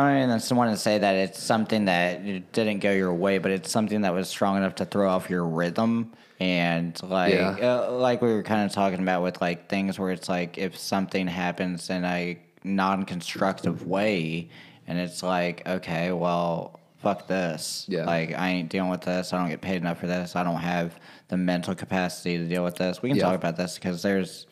[0.00, 3.38] I mean, I just want to say that it's something that didn't go your way,
[3.38, 6.12] but it's something that was strong enough to throw off your rhythm.
[6.40, 7.56] And like, Yeah.
[7.88, 10.76] uh, like we were kind of talking about with like things where it's like if
[10.78, 14.48] something happens in a non-constructive way,
[14.86, 17.86] and it's like, okay, well, fuck this.
[17.88, 18.04] Yeah.
[18.04, 19.32] Like I ain't dealing with this.
[19.32, 20.34] I don't get paid enough for this.
[20.36, 20.98] I don't have
[21.28, 23.02] the mental capacity to deal with this.
[23.02, 23.24] We can Yeah.
[23.24, 24.46] talk about this because there's,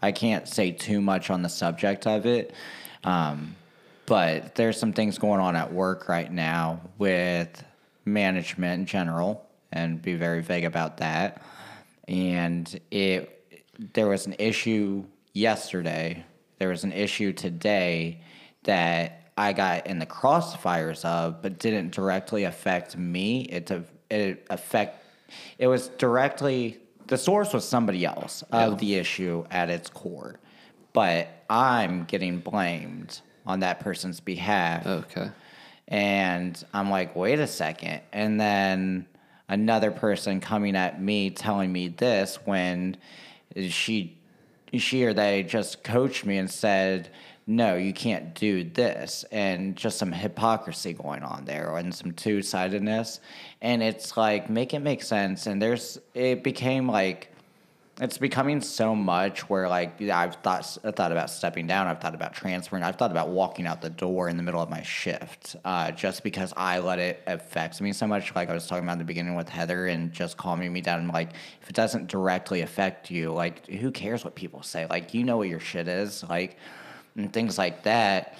[0.00, 2.52] I can't say too much on the subject of it.
[3.04, 3.56] Um,
[4.10, 7.64] but there's some things going on at work right now with
[8.04, 11.40] management in general and be very vague about that.
[12.08, 13.36] And it
[13.94, 16.24] there was an issue yesterday
[16.58, 18.20] there was an issue today
[18.64, 23.42] that i got in the crossfires of but didn't directly affect me.
[23.42, 23.70] It
[24.10, 25.04] it affect
[25.56, 30.40] it was directly the source was somebody else of the issue at its core.
[30.92, 35.30] But i'm getting blamed on that person's behalf Okay.
[35.88, 38.00] and I'm like, wait a second.
[38.12, 39.06] And then
[39.48, 42.96] another person coming at me telling me this when
[43.68, 44.16] she
[44.74, 47.08] she or they just coached me and said,
[47.46, 49.24] no, you can't do this.
[49.32, 53.18] And just some hypocrisy going on there and some two sidedness.
[53.60, 55.46] And it's like, make it make sense.
[55.48, 57.34] And there's, it became like,
[58.00, 61.86] it's becoming so much where like I've thought I thought about stepping down.
[61.86, 62.82] I've thought about transferring.
[62.82, 66.22] I've thought about walking out the door in the middle of my shift, uh, just
[66.22, 68.34] because I let it affect me so much.
[68.34, 71.08] Like I was talking about in the beginning with Heather, and just calming me down.
[71.08, 74.86] Like if it doesn't directly affect you, like who cares what people say?
[74.86, 76.56] Like you know what your shit is, like
[77.16, 78.38] and things like that.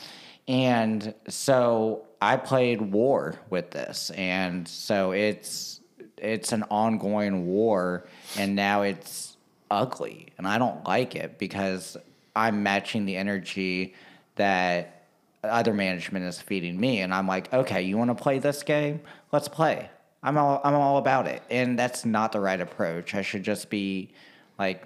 [0.49, 5.81] And so I played war with this, and so it's
[6.17, 8.07] it's an ongoing war,
[8.39, 9.30] and now it's
[9.71, 11.97] ugly, and I don't like it because
[12.35, 13.95] I'm matching the energy
[14.37, 15.07] that
[15.45, 19.01] other management is feeding me, and I'm like, okay, you want to play this game?
[19.33, 19.89] Let's play.
[20.23, 23.15] I'm all I'm all about it, and that's not the right approach.
[23.15, 24.11] I should just be
[24.59, 24.85] like,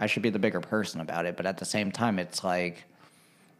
[0.00, 2.84] I should be the bigger person about it, but at the same time, it's like.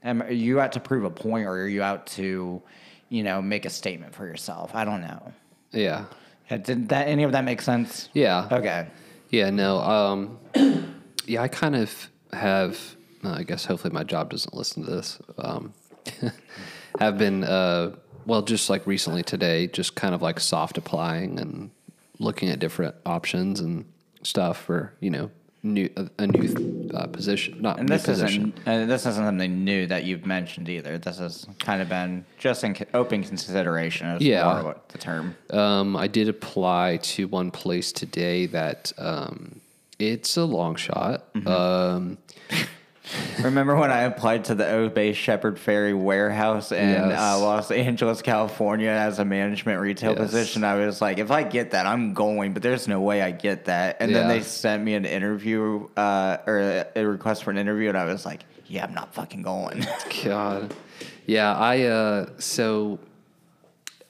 [0.04, 2.62] Am, are you out to prove a point, or are you out to,
[3.08, 4.72] you know, make a statement for yourself?
[4.72, 5.32] I don't know.
[5.72, 6.04] Yeah.
[6.50, 8.08] Yeah, Did that any of that make sense?
[8.12, 8.46] Yeah.
[8.52, 8.86] Okay.
[9.30, 9.78] Yeah, no.
[9.78, 10.38] Um,
[11.26, 12.78] yeah, I kind of have.
[13.24, 15.18] Uh, I guess hopefully my job doesn't listen to this.
[15.38, 15.72] Um,
[17.00, 17.96] have been uh,
[18.26, 21.70] well, just like recently today, just kind of like soft applying and
[22.18, 23.84] looking at different options and
[24.22, 25.30] stuff for you know
[25.66, 28.54] new a, a new uh, position, not And new this position.
[28.66, 30.98] isn't uh, this isn't something new that you've mentioned either.
[30.98, 34.06] This has kind of been just in co- open consideration.
[34.08, 34.62] Is Yeah.
[34.62, 35.36] what the term.
[35.50, 39.60] Um, I did apply to one place today that um,
[39.98, 41.32] it's a long shot.
[41.34, 41.48] Mm-hmm.
[41.48, 42.18] Um,
[43.42, 47.18] Remember when I applied to the Obey Shepard Fairey warehouse in Yes.
[47.20, 50.20] uh, Los Angeles, California, as a management retail Yes.
[50.20, 50.64] position?
[50.64, 52.52] I was like, if I get that, I'm going.
[52.52, 53.98] But there's no way I get that.
[54.00, 57.88] And then they sent me an interview uh, or a, a request for an interview,
[57.88, 59.86] and I was like, yeah, I'm not fucking going.
[60.24, 60.74] God.
[61.26, 62.98] Yeah, I uh so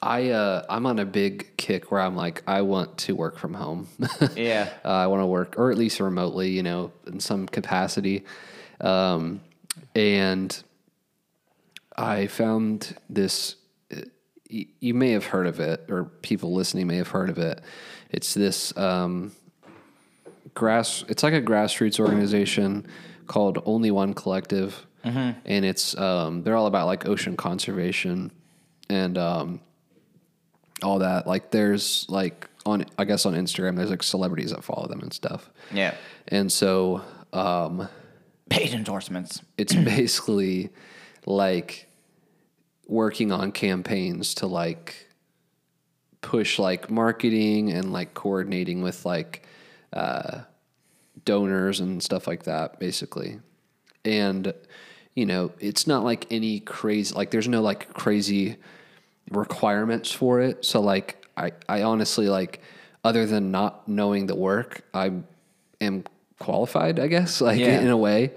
[0.01, 3.53] I uh I'm on a big kick where I'm like I want to work from
[3.53, 3.87] home.
[4.35, 4.69] yeah.
[4.85, 8.23] uh, I want to work or at least remotely, you know, in some capacity.
[8.81, 9.41] Um
[9.95, 10.61] and
[11.95, 13.55] I found this
[14.49, 17.61] you may have heard of it or people listening may have heard of it.
[18.11, 19.31] It's this um
[20.53, 22.87] grass it's like a grassroots organization
[23.27, 24.85] called only one collective
[25.45, 28.29] and it's um, they're all about like ocean conservation
[28.89, 29.59] and um,
[30.83, 34.85] all that like there's like on i guess on instagram there's like celebrities that follow
[34.87, 35.93] them and stuff Yeah.
[36.27, 37.01] and so
[37.31, 37.87] um,
[38.49, 39.41] Paid endorsements.
[39.57, 40.69] it's basically
[41.25, 41.87] like
[42.87, 45.07] working on campaigns to like
[46.21, 49.45] push like marketing and like coordinating with like
[49.93, 50.41] uh,
[51.25, 53.39] donors and stuff like that, basically.
[54.05, 54.53] And
[55.15, 58.57] you know, it's not like any crazy like there's no like crazy
[59.31, 60.63] requirements for it.
[60.65, 62.61] So like I I honestly like
[63.03, 65.11] other than not knowing the work, I
[65.81, 66.03] am
[66.39, 67.79] qualified, I guess, like Yeah.
[67.81, 68.31] in a way.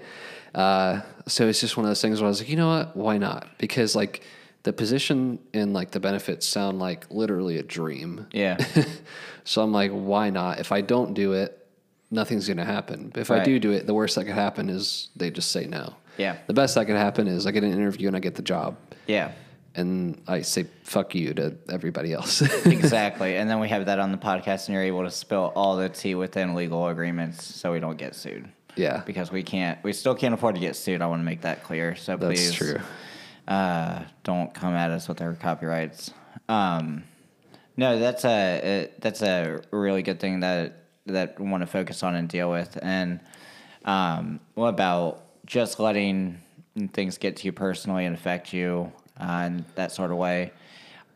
[0.53, 2.95] Uh, so it's just one of those things where I was like, you know what,
[2.95, 3.47] why not?
[3.57, 4.23] Because like
[4.63, 8.27] the position and like the benefits sound like literally a dream.
[8.33, 8.57] Yeah.
[9.43, 10.59] so I'm like, why not?
[10.59, 11.57] If I don't do it,
[12.11, 13.09] nothing's going to happen.
[13.13, 15.65] But if I do do it, the worst that could happen is they just say
[15.65, 15.95] no.
[16.17, 16.37] Yeah.
[16.47, 18.75] The best that could happen is I get an interview and I get the job.
[19.07, 19.31] Yeah.
[19.73, 22.41] And I say fuck you to everybody else.
[22.65, 23.37] exactly.
[23.37, 25.87] And then we have that on the podcast, and you're able to spill all the
[25.87, 28.49] tea within legal agreements so we don't get sued.
[28.75, 29.01] yeah.
[29.05, 31.01] Because we can't, we still can't afford to get sued.
[31.01, 31.95] I want to make that clear.
[31.95, 32.79] So That's please, true.
[33.47, 36.11] Uh, don't come at us with our copyrights.
[36.49, 37.03] Um,
[37.77, 42.03] no, that's a uh, that's a really good thing that that we want to focus
[42.03, 42.77] on and deal with.
[42.81, 43.19] And
[43.85, 46.41] um, what about just letting
[46.93, 48.91] things get to you personally and affect you
[49.21, 50.51] uh, in that sort of way?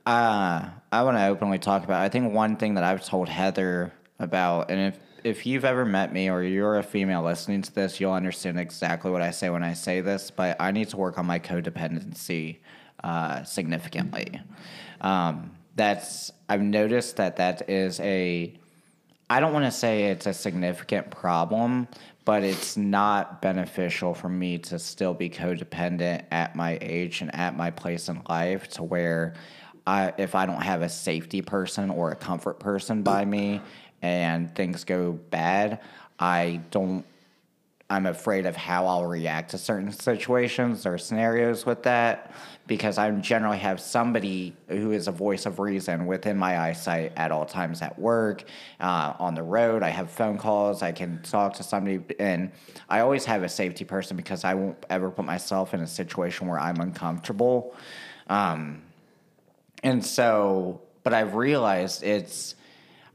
[0.05, 2.01] Uh, I want to openly talk about.
[2.01, 6.13] I think one thing that I've told Heather about, and if if you've ever met
[6.13, 9.63] me or you're a female listening to this, you'll understand exactly what I say when
[9.63, 10.29] I say this.
[10.29, 12.57] But I need to work on my codependency
[13.03, 14.39] uh, significantly.
[15.01, 18.53] Um, that's I've noticed that that is a
[19.29, 21.87] I don't want to say it's a significant problem,
[22.25, 27.55] but it's not beneficial for me to still be codependent at my age and at
[27.55, 29.35] my place in life to where
[29.85, 33.61] I, if I don't have a safety person or a comfort person by me
[34.01, 35.81] and things go bad,
[36.19, 37.05] I don't
[37.87, 42.31] I'm afraid of how I'll react to certain situations or scenarios with that
[42.67, 47.31] because I generally have somebody who is a voice of reason within my eyesight at
[47.31, 48.43] all times at work,
[48.79, 49.83] uh, on the road.
[49.83, 50.81] I have phone calls.
[50.81, 52.51] I can talk to somebody, and
[52.89, 56.47] I always have a safety person because I won't ever put myself in a situation
[56.47, 57.75] where I'm uncomfortable.
[58.27, 58.81] Um,
[59.83, 62.55] and so, but I've realized it's.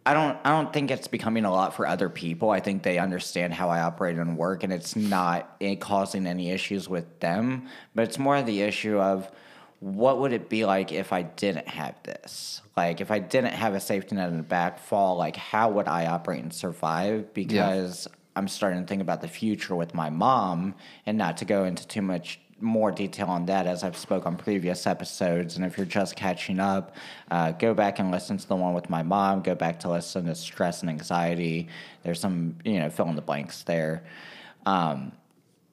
[0.06, 0.38] I don't.
[0.44, 2.50] I don't think it's becoming a lot for other people.
[2.50, 6.88] I think they understand how I operate and work, and it's not causing any issues
[6.88, 7.68] with them.
[7.94, 9.30] But it's more the issue of
[9.80, 12.62] what would it be like if I didn't have this?
[12.76, 15.86] Like if I didn't have a safety net in the back fall, like how would
[15.86, 17.34] I operate and survive?
[17.34, 21.64] Because I'm starting to think about the future with my mom, and not to go
[21.64, 25.56] into too much more detail on that as I've spoke on previous episodes.
[25.56, 26.94] And if you're just catching up,
[27.30, 29.42] uh, go back and listen to the one with my mom.
[29.42, 31.68] Go back to listen to stress and anxiety.
[32.02, 34.04] There's some, you know, fill in the blanks there.
[34.66, 35.12] Um,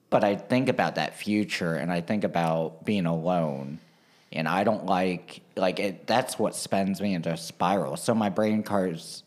[0.09, 3.79] but I think about that future, and I think about being alone.
[4.31, 6.07] And I don't like like it.
[6.07, 7.97] That's what spends me into a spiral.
[7.97, 9.26] So my brain cards are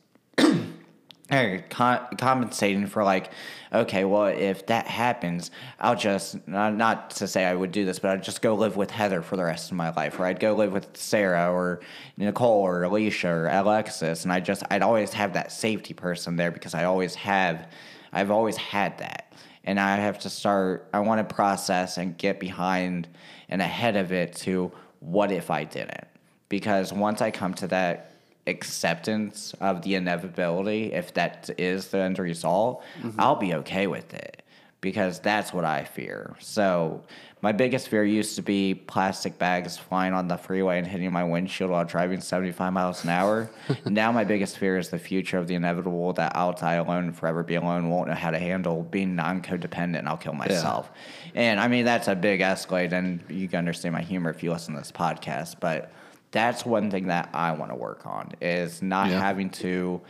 [1.31, 3.31] con- compensating for like,
[3.73, 7.99] okay, well, if that happens, I'll just not, not to say I would do this,
[7.99, 10.41] but I'd just go live with Heather for the rest of my life, or I'd
[10.41, 11.81] go live with Sarah or
[12.17, 16.51] Nicole or Alicia or Alexis, and I just I'd always have that safety person there
[16.51, 17.69] because I always have,
[18.13, 19.33] I've always had that,
[19.65, 20.89] and I have to start.
[20.93, 23.07] I want to process and get behind
[23.49, 26.09] and ahead of it to what if I didn't,
[26.49, 28.10] because once I come to that
[28.51, 33.19] acceptance of the inevitability, if that is the end result, mm-hmm.
[33.19, 34.43] I'll be okay with it
[34.81, 36.37] because that's what I fear.
[36.41, 37.03] So,
[37.43, 41.25] my biggest fear used to be plastic bags flying on the freeway and hitting my
[41.25, 43.51] windshield while driving 75 miles an hour.
[43.87, 47.17] now, my biggest fear is the future of the inevitable that I'll die alone and
[47.17, 50.91] forever be alone, won't know how to handle being non codependent, and I'll kill myself.
[51.35, 54.53] And I mean, that's a big escalate, and you can understand my humor if you
[54.53, 55.91] listen to this podcast, but
[56.33, 59.21] that's one thing that I want to work on is not Yeah.
[59.21, 60.01] having to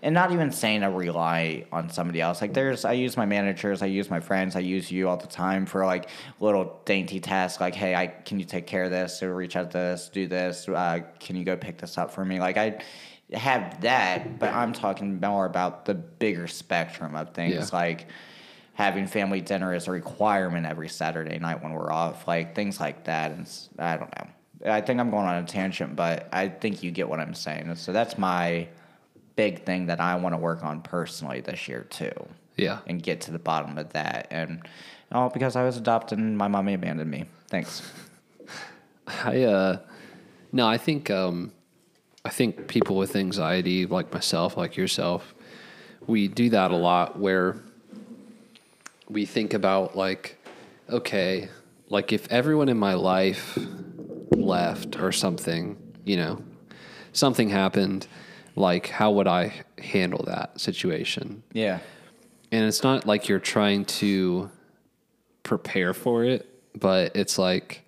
[0.00, 2.40] and not even saying I rely on somebody else.
[2.40, 5.26] Like there's I use my managers, I use my friends, I use you all the
[5.26, 6.08] time for like
[6.38, 9.72] little dainty tasks like, hey, I can you take care of this or reach out
[9.72, 12.38] to this, do this, uh, can you go pick this up for me?
[12.38, 12.78] Like I
[13.34, 17.76] have that, but I'm talking more about the bigger spectrum of things Yeah.
[17.76, 18.06] like
[18.74, 23.02] having family dinner is a requirement every Saturday night when we're off, like things like
[23.04, 23.32] that.
[23.32, 23.50] And
[23.80, 24.28] I don't know.
[24.64, 27.74] I think I'm going on a tangent, but I think you get what I'm saying.
[27.76, 28.66] So that's my
[29.36, 32.10] big thing that I want to work on personally this year too,
[32.56, 32.78] Yeah.
[32.86, 34.26] and get to the bottom of that.
[34.30, 34.62] And
[35.12, 37.26] all because I was adopted and my mommy abandoned me.
[37.48, 37.82] Thanks.
[39.24, 39.78] I uh
[40.52, 41.52] no, I think um
[42.24, 45.34] I think people with anxiety like myself, like yourself,
[46.06, 47.56] we do that a lot where
[49.08, 50.36] we think about like
[50.90, 51.48] okay,
[51.88, 53.58] like if everyone in my life
[54.38, 56.42] left or something, you know,
[57.12, 58.06] something happened,
[58.56, 61.42] like how would I handle that situation?
[61.52, 61.80] Yeah.
[62.50, 64.50] And it's not like you're trying to
[65.42, 67.84] prepare for it, but it's like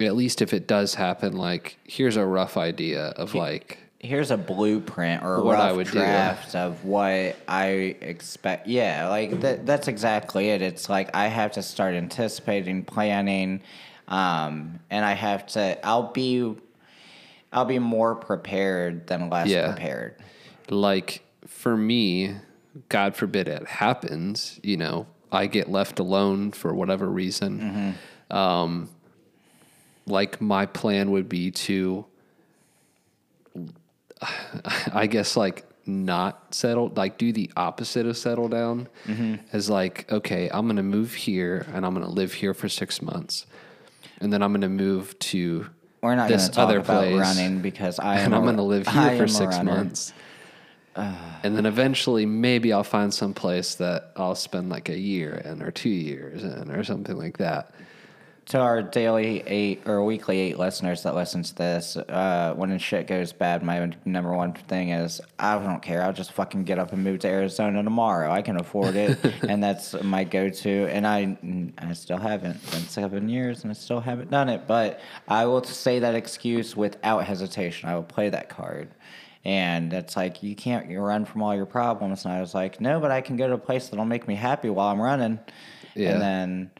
[0.00, 4.36] at least if it does happen, like here's a rough idea of like here's a
[4.36, 5.92] blueprint or a What I rough would do.
[5.92, 7.66] draft of what I
[8.00, 8.66] expect.
[8.66, 9.64] Yeah, like that.
[9.66, 10.62] That's exactly it.
[10.62, 13.62] It's like I have to start anticipating, planning,
[14.08, 15.84] um, and I have to.
[15.86, 16.54] I'll be,
[17.52, 19.72] I'll be more prepared than less Yeah.
[19.72, 20.16] prepared.
[20.70, 22.34] like for me,
[22.88, 27.96] God forbid it happens, you know, I get left alone for whatever reason.
[28.30, 28.88] Um,
[30.06, 32.04] like my plan would be to,
[34.92, 38.88] I guess, like not settle, like do the opposite of settle down.
[39.52, 42.68] As like, okay, I'm going to move here and I'm going to live here for
[42.68, 43.46] six months,
[44.20, 45.66] and then I'm going to move to
[46.02, 48.26] We're not this other place, running because I am.
[48.26, 49.72] and I'm going to live here am for six runner.
[49.74, 50.12] months.
[50.96, 55.62] and then eventually, maybe I'll find some place that I'll spend like a year in
[55.62, 57.72] or two years in or something like that.
[58.48, 63.06] To our daily eight or weekly eight listeners that listen to this, uh, when shit
[63.06, 66.02] goes bad, my number one thing is I don't care.
[66.02, 68.30] I'll just fucking get up and move to Arizona tomorrow.
[68.30, 69.18] I can afford it,
[69.48, 70.88] and that's my go-to.
[70.90, 71.38] And I,
[71.78, 72.56] I still haven't.
[72.56, 74.66] It's been seven years, and I still haven't done it.
[74.66, 77.88] But I will say that excuse without hesitation.
[77.88, 78.90] I will play that card.
[79.44, 82.24] And it's like you can't run from all your problems.
[82.24, 84.34] And I was like, no, but I can go to a place that'll make me
[84.34, 85.38] happy while I'm running.
[85.94, 86.12] Yeah.
[86.12, 86.70] And then,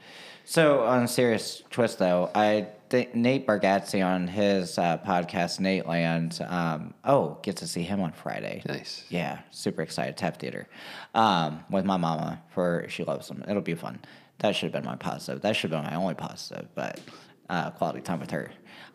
[0.45, 6.41] so on a serious twist though, I think Nate Bargatze on his uh, podcast, Nateland.
[6.51, 8.63] Um, oh, get to see him on Friday.
[8.67, 9.05] Nice.
[9.09, 10.17] Yeah, super excited.
[10.17, 10.69] Taft Theater
[11.15, 13.45] um, with my mama for she loves him.
[13.49, 14.01] It'll be fun.
[14.39, 15.43] That should have been my positive.
[15.43, 17.01] That should have been my only positive, but
[17.49, 18.51] uh, quality time with her.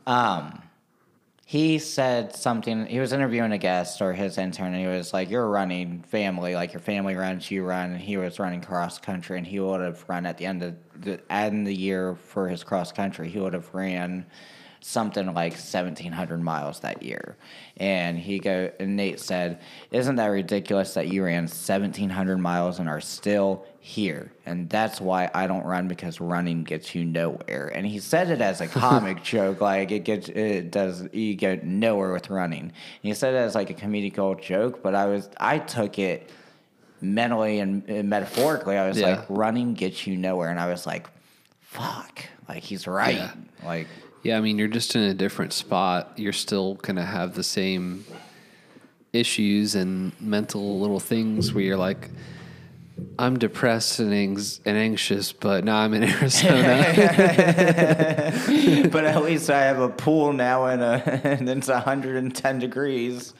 [0.05, 0.61] Um,
[1.49, 2.85] he said something.
[2.85, 6.53] He was interviewing a guest or his intern, and he was like, "You're running family.
[6.53, 9.81] Like your family runs, you run." And he was running cross country, and he would
[9.81, 13.29] have run at the end of the end of the year for his cross country.
[13.29, 14.27] He would have ran
[14.81, 17.35] something like 1700 miles that year
[17.77, 19.59] and he go and nate said
[19.91, 24.31] isn't that ridiculous that you ran 1700 miles and are still here.
[24.45, 27.71] And that's why i don't run because running gets you nowhere.
[27.73, 31.65] And he said it as a comic joke like it gets it does you get
[31.65, 32.61] nowhere with running.
[32.63, 32.71] And
[33.01, 36.29] he said it as like a comedical joke but i was i took it
[37.01, 38.77] mentally and, and metaphorically.
[38.77, 39.11] I was Yeah.
[39.11, 40.49] like running gets you nowhere.
[40.49, 41.07] And i was like
[41.61, 42.25] fuck.
[42.47, 43.15] Like he's right.
[43.15, 43.31] Yeah.
[43.63, 43.87] like
[44.23, 46.11] Yeah, I mean, you're just in a different spot.
[46.17, 48.05] You're still to have the same
[49.13, 52.09] issues and mental little things where you're like,
[53.19, 56.85] I'm depressed and, anx- and anxious, but now I'm in Arizona.
[58.89, 63.33] but at least I have a pool now and, a, and it's 110 degrees.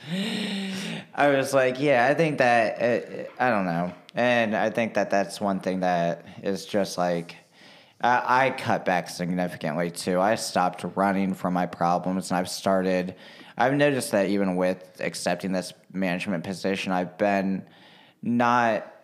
[1.16, 3.94] I was like, yeah, I think that, uh, I don't know.
[4.16, 7.38] And I think that that's one thing that is just like,
[8.02, 10.20] I cut back significantly too.
[10.20, 13.16] I stopped running from my problems and I've started,
[13.58, 17.66] I've noticed that even with accepting this management position, I've been
[18.22, 18.99] not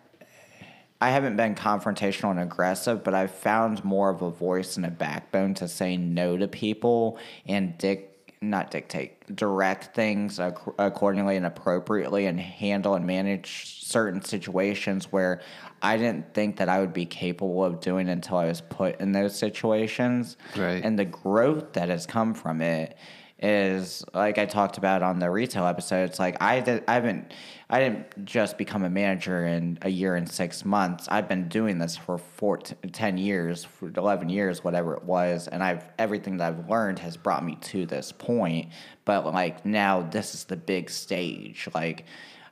[1.00, 4.90] I haven't been confrontational and aggressive, but I've found more of a voice and a
[4.90, 11.46] backbone to say no to people and dic not dictate, direct things ac- accordingly and
[11.46, 15.40] appropriately and handle and manage certain situations where
[15.82, 19.12] I didn't think that I would be capable of doing until I was put in
[19.12, 20.36] those situations.
[20.56, 20.84] Right.
[20.84, 22.96] And the growth that has come from it
[23.38, 26.04] is like I talked about on the retail episode.
[26.10, 27.32] It's like I did, I haven't
[27.68, 31.08] I didn't just become a manager in a year and six months.
[31.10, 35.48] I've been doing this for four, 10 years, for 11 years, whatever it was.
[35.48, 38.68] And I've, everything that I've learned has brought me to this point.
[39.04, 41.68] But like now this is the big stage.
[41.74, 42.04] Like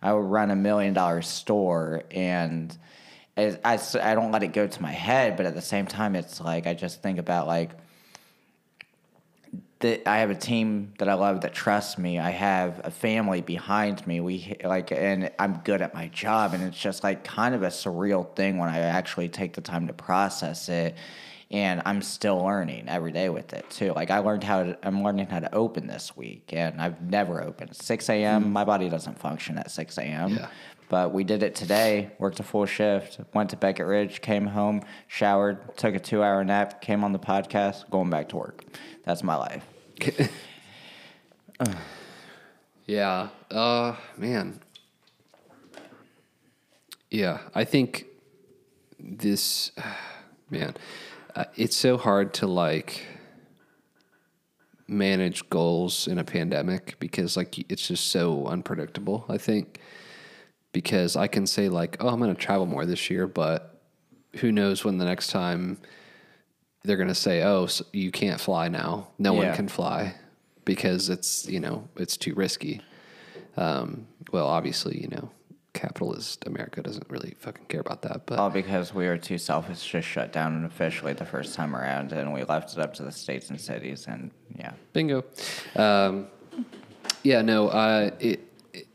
[0.02, 2.76] I would run a million dollar store and
[3.36, 6.40] I, I don't let it go to my head, but at the same time, it's
[6.40, 7.70] like I just think about like
[9.84, 12.18] that I have a team that I love that trusts me.
[12.18, 14.18] I have a family behind me.
[14.18, 16.54] We like, and I'm good at my job.
[16.54, 19.86] And it's just like kind of a surreal thing when I actually take the time
[19.88, 20.96] to process it.
[21.50, 23.92] And I'm still learning every day with it too.
[23.92, 27.42] Like I learned how to, I'm learning how to open this week, and I've never
[27.42, 28.44] opened 6 a.m.
[28.44, 28.52] Hmm.
[28.52, 30.30] My body doesn't function at 6 a.m.
[30.30, 30.48] Yeah.
[30.88, 32.10] But we did it today.
[32.18, 33.20] Worked a full shift.
[33.34, 34.22] Went to Beckett Ridge.
[34.22, 34.80] Came home.
[35.08, 35.76] Showered.
[35.76, 36.80] Took a two-hour nap.
[36.80, 37.90] Came on the podcast.
[37.90, 38.64] Going back to work.
[39.04, 39.73] That's my life.
[42.86, 43.28] Yeah.
[43.50, 44.60] Uh man.
[47.10, 48.06] Yeah, I think
[48.98, 49.70] this
[50.50, 50.74] man,
[51.34, 53.06] uh, it's so hard to like
[54.86, 59.24] manage goals in a pandemic because like it's just so unpredictable.
[59.28, 59.80] I think
[60.72, 63.80] because I can say like, oh, I'm going to travel more this year, but
[64.36, 65.78] who knows when the next time
[66.84, 69.08] they're going to say, oh, so you can't fly now.
[69.18, 69.48] No Yeah.
[69.48, 70.14] one can fly
[70.64, 72.80] because it's you know it's too risky.
[73.56, 75.30] Um, well, obviously, you know,
[75.74, 79.90] capitalist America doesn't really fucking care about that, but All because we were too selfish
[79.92, 83.12] to shut down officially the first time around, and we left it up to the
[83.12, 84.72] states and cities, and yeah.
[84.92, 85.24] Bingo.
[85.76, 86.26] Um,
[87.22, 88.40] yeah, no, uh, it,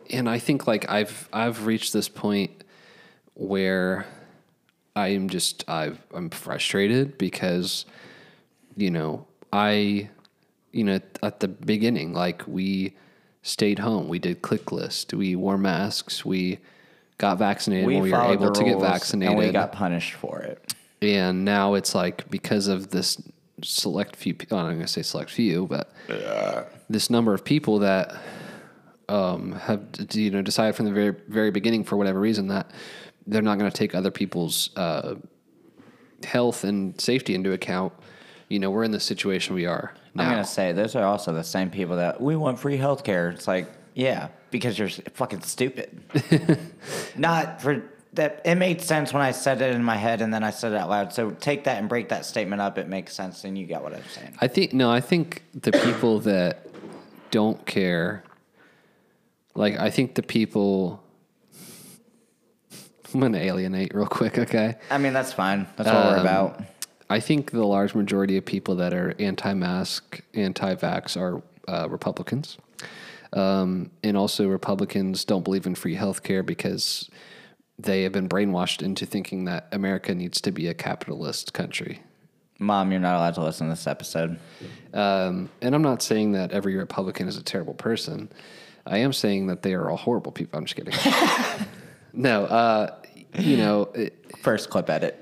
[0.10, 2.52] and I think like I've I've reached this point
[3.34, 4.06] where
[5.00, 7.86] I am just I've, I'm frustrated because
[8.76, 10.10] you know I
[10.72, 12.95] you know at the beginning like we
[13.41, 16.60] stayed home, we did click list, we wore masks, we
[17.18, 20.74] got vaccinated when we were able to get vaccinated, and we got punished for it.
[21.02, 23.22] and now it's like because of this
[23.64, 25.91] select few oh, I'm going to say select few but
[26.89, 28.16] this number of people that
[29.08, 29.82] um, have
[30.14, 32.72] you know decided from the very very beginning for whatever reason that
[33.30, 35.15] they're not going to take other people's uh,
[36.25, 37.93] health and safety into account
[38.49, 41.34] you know we're in the situation we are now I'm gonna say those are also
[41.34, 43.30] the same people that we want free health care.
[43.30, 46.01] It's like, yeah, because you're fucking stupid.
[47.15, 48.41] Not for that.
[48.43, 50.77] It made sense when I said it in my head, and then I said it
[50.77, 51.13] out loud.
[51.13, 52.77] So take that and break that statement up.
[52.77, 54.36] It makes sense, and you get what I'm saying.
[54.41, 56.67] I think no, I think the people that
[57.32, 58.23] don't care,
[59.55, 61.03] like I think the people.
[63.14, 64.76] I'm gonna alienate real quick, okay?
[64.89, 65.68] I mean, that's fine.
[65.76, 66.64] That's what we're Um, about.
[67.10, 72.57] I think the large majority of people that are anti-mask, anti-vax are uh, Republicans,
[73.34, 77.10] um, and also Republicans don't believe in free health care because
[77.80, 82.01] they have been brainwashed into thinking that America needs to be a capitalist country.
[82.60, 84.38] Mom, you're not allowed to listen to this episode.
[84.93, 88.30] Um, and I'm not saying that every Republican is a terrible person.
[88.86, 90.60] I am saying that they are all horrible people.
[90.60, 90.93] I'm just kidding.
[92.14, 92.95] no, uh,
[93.38, 95.22] you know, it, First clip edit.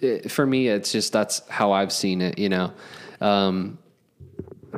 [0.00, 2.72] it, for me, it's just that's how I've seen it, you know.
[3.20, 3.78] Um,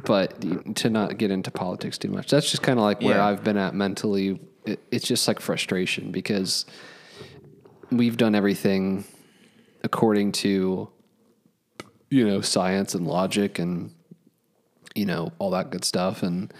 [0.04, 0.40] but
[0.76, 3.26] to not get into politics too much, that's just kind of like where Yeah.
[3.26, 4.40] I've been at mentally.
[4.64, 6.64] It, it's just like frustration because
[7.90, 9.04] we've done everything
[9.82, 10.88] according to,
[12.10, 13.92] you know, science and logic and,
[14.94, 16.22] you know, all that good stuff.
[16.22, 16.52] And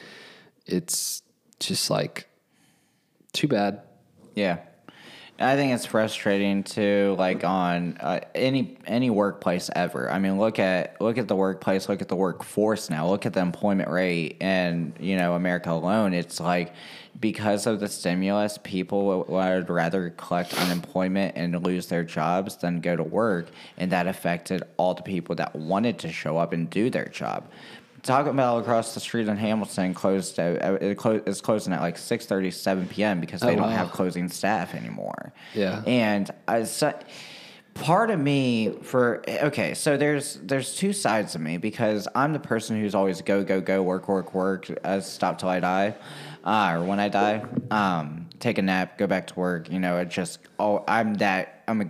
[0.66, 1.22] it's
[1.58, 2.28] just like,
[3.30, 3.82] too bad.
[4.34, 4.58] Yeah.
[5.42, 10.10] I think it's frustrating too, like on uh, any any workplace ever.
[10.10, 13.32] I mean, look at look at the workplace, look at the workforce now, look at
[13.32, 16.12] the employment rate, and you know, America alone.
[16.12, 16.74] It's like
[17.18, 22.94] because of the stimulus, people would rather collect unemployment and lose their jobs than go
[22.94, 23.46] to work,
[23.78, 27.48] and that affected all the people that wanted to show up and do their job.
[28.02, 30.38] Taco Bell across the street in Hamilton closed.
[30.38, 33.20] Uh, it clo- is closing at like 6:30, 7 p.m.
[33.20, 33.76] because they Oh, don't wow.
[33.76, 35.32] have closing staff anymore.
[35.54, 35.82] Yeah.
[35.86, 36.92] and I so,
[37.74, 42.40] part of me for okay, so there's there's two sides of me because I'm the
[42.40, 45.94] person who's always go go go work work work uh, stop till I die,
[46.44, 49.70] uh, or when I die, um, take a nap, go back to work.
[49.70, 51.86] You know, it just oh I'm that I'm a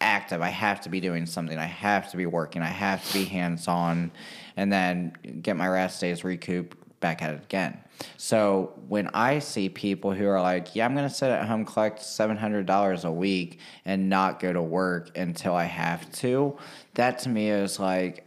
[0.00, 0.40] active.
[0.42, 1.56] I have to be doing something.
[1.58, 2.62] I have to be working.
[2.62, 4.10] I have to be hands on,
[4.56, 7.78] and then get my rest days, recoup, back at it again.
[8.16, 11.64] So when I see people who are like, "Yeah, I'm going to sit at home,
[11.64, 16.58] collect seven hundred dollars a week, and not go to work until I have to,"
[16.94, 18.26] that to me is like,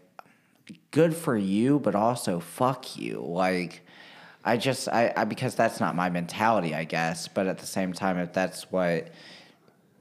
[0.91, 3.21] good for you, but also fuck you.
[3.21, 3.81] Like.
[4.41, 7.27] I just I, I because that's not my mentality, I guess.
[7.27, 9.09] But at the same time, if that's what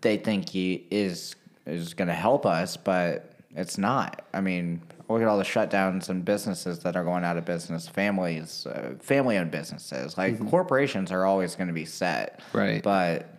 [0.00, 1.34] they think is
[1.66, 4.24] is going to help us, but it's not.
[4.32, 7.88] I mean, look at all the shutdowns and businesses that are going out of business,
[7.88, 10.18] families, uh, family-owned businesses.
[10.18, 12.82] Like corporations are always going to be set, Right.
[12.82, 13.34] But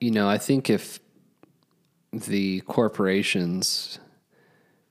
[0.00, 0.98] you know, I think if
[2.12, 3.98] the corporations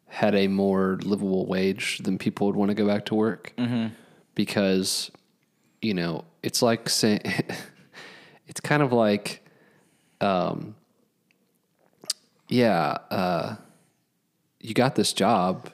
[0.08, 3.54] had a more livable wage, then people would want to go back to work.
[3.58, 3.94] Mm-hmm.
[4.36, 5.12] Because,
[5.82, 7.22] you know, it's like saying,
[8.48, 9.46] it's kind of like,
[10.22, 10.76] um,
[12.48, 13.56] yeah, uh,
[14.60, 15.70] you got this job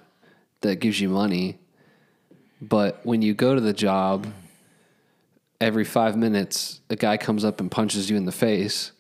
[0.62, 1.58] that gives you money,
[2.62, 4.28] but when you go to the job,
[5.60, 8.92] every five minutes, a guy comes up and punches you in the face,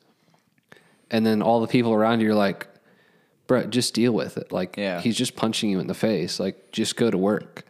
[1.12, 2.68] and then all the people around you are like,
[3.48, 4.52] "Bro, just deal with it.
[4.52, 5.02] Like, Yeah.
[5.02, 6.40] he's just punching you in the face.
[6.40, 7.66] Like, just go to work.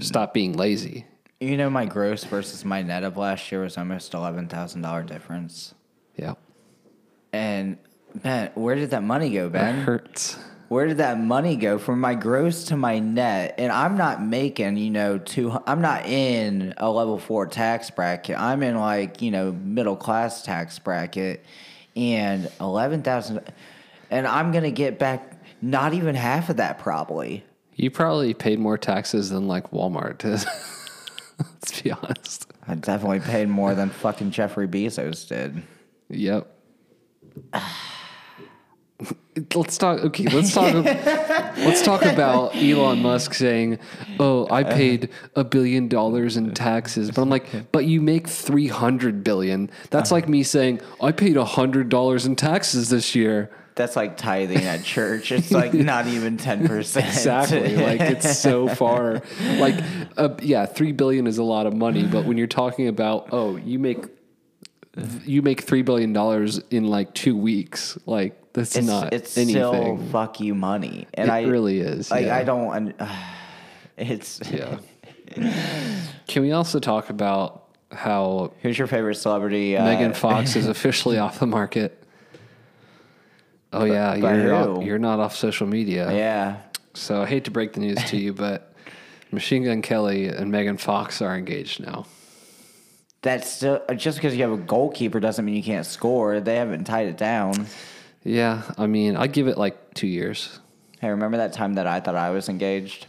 [0.00, 1.06] Stop being lazy."
[1.40, 5.04] you know, my gross versus my net of last year was almost eleven thousand dollar
[5.04, 5.72] difference.
[6.16, 6.34] Yeah,
[7.32, 7.76] And
[8.12, 9.84] Ben, where did that money go, that Ben?
[9.84, 10.36] hurts.
[10.68, 13.54] Where did that money go from my gross to my net?
[13.58, 15.58] And I'm not making, you know, two.
[15.66, 18.38] I'm not in a level four tax bracket.
[18.38, 21.44] I'm in like you know middle class tax bracket,
[21.96, 23.40] and eleven thousand,
[24.10, 27.44] and I'm gonna get back not even half of that probably.
[27.74, 30.44] You probably paid more taxes than like Walmart did.
[31.38, 32.52] Let's be honest.
[32.66, 35.62] I definitely paid more than fucking Jeffrey Bezos did.
[36.10, 36.52] Yep.
[39.54, 40.00] let's talk.
[40.00, 40.72] Okay, let's talk.
[40.84, 43.78] let's talk about Elon Musk saying,
[44.18, 44.74] "Oh, I uh-huh.
[44.74, 47.22] paid a billion dollars in uh, taxes," but uh-huh.
[47.22, 49.70] I'm like, "But you make three hundred billion.
[49.90, 50.32] That's like uh-huh.
[50.32, 54.82] me saying I paid a hundred dollars in taxes this year." That's like tithing at
[54.82, 55.30] church.
[55.30, 57.06] It's like not even ten percent.
[57.06, 57.76] Exactly.
[57.76, 59.22] like it's so far.
[59.58, 59.82] Like,
[60.16, 63.56] uh, yeah, three billion is a lot of money, but when you're talking about, oh,
[63.56, 64.04] you make
[65.24, 69.54] you make three billion dollars in like two weeks, like that's it's, not it's anything.
[69.54, 72.36] still fuck you money, and It I really is, Like yeah.
[72.36, 72.70] I don't.
[72.72, 72.94] un-
[73.96, 74.78] It's yeah.
[76.28, 79.76] Can we also talk about how Who's your favorite celebrity?
[79.76, 82.00] Uh, Megan Fox is officially off the market?
[83.72, 86.10] Oh yeah, you're off, you're not off social media.
[86.12, 86.56] Yeah,
[86.94, 88.72] So I hate to break the news to you, but
[89.30, 92.06] Machine Gun Kelly and Megan Fox are engaged now.
[93.20, 96.40] that's still just because you have a goalkeeper doesn't mean you can't score.
[96.40, 97.66] They haven't tied it down.
[98.24, 100.58] Yeah, I mean, I'd give it like two years.
[101.00, 103.06] Hey, remember that time that I thought I was engaged?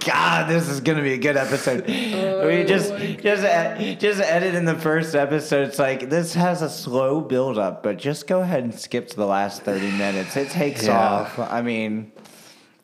[0.00, 1.86] God, this is gonna be a good episode.
[1.86, 5.68] we just oh just e- just edit in the first episode.
[5.68, 9.16] It's like this has a slow build up, but just go ahead and skip to
[9.16, 10.36] the last thirty minutes.
[10.36, 10.98] It takes Yeah.
[10.98, 11.38] off.
[11.38, 12.12] I mean,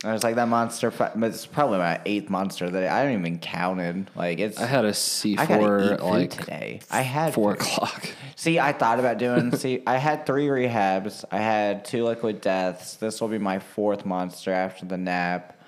[0.05, 0.91] I was like that monster.
[0.91, 4.11] but It's probably my eighth monster that I don't even counted.
[4.15, 4.61] Like it's.
[4.61, 6.81] I had a I gotta C4 like today.
[6.91, 7.63] I had four food.
[7.63, 8.09] o'clock.
[8.37, 9.57] See, I thought about doing.
[9.57, 11.25] see, I had three rehabs.
[11.31, 12.97] I had two liquid deaths.
[12.97, 15.59] This will be my fourth monster after the nap.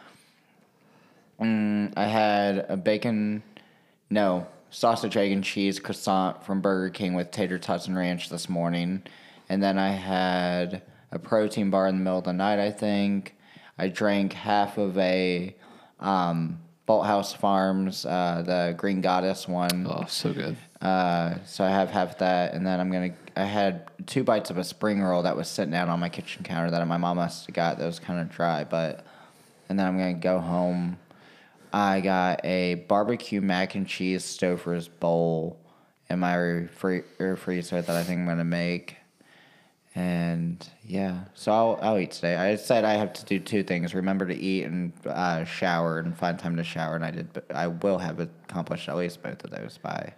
[1.41, 3.43] Mm, I had a bacon,
[4.11, 8.49] no sausage, egg, and cheese croissant from Burger King with tater tots and ranch this
[8.49, 9.03] morning,
[9.49, 10.83] and then I had
[11.13, 12.59] a protein bar in the middle of the night.
[12.59, 13.35] I think
[13.79, 15.55] I drank half of a
[16.01, 19.87] um, Bolthouse Farms, uh, the Green Goddess one.
[19.89, 20.57] Oh, so good.
[20.81, 23.15] Uh, so I have half that, and then I'm gonna.
[23.35, 26.43] I had two bites of a spring roll that was sitting out on my kitchen
[26.43, 27.79] counter that my mom must have got.
[27.79, 29.05] That was kind of dry, but.
[29.69, 30.97] And then I'm gonna go home.
[31.73, 35.59] I got a barbecue mac and cheese Stouffer's bowl
[36.09, 38.97] in my refri- freezer that I think I'm gonna make.
[39.97, 42.37] And yeah, so I'll, I'll eat today.
[42.37, 46.15] I said I have to do two things: remember to eat and uh, shower, and
[46.15, 46.97] find time to shower.
[46.97, 47.33] And I did.
[47.33, 50.13] But I will have accomplished at least both of those by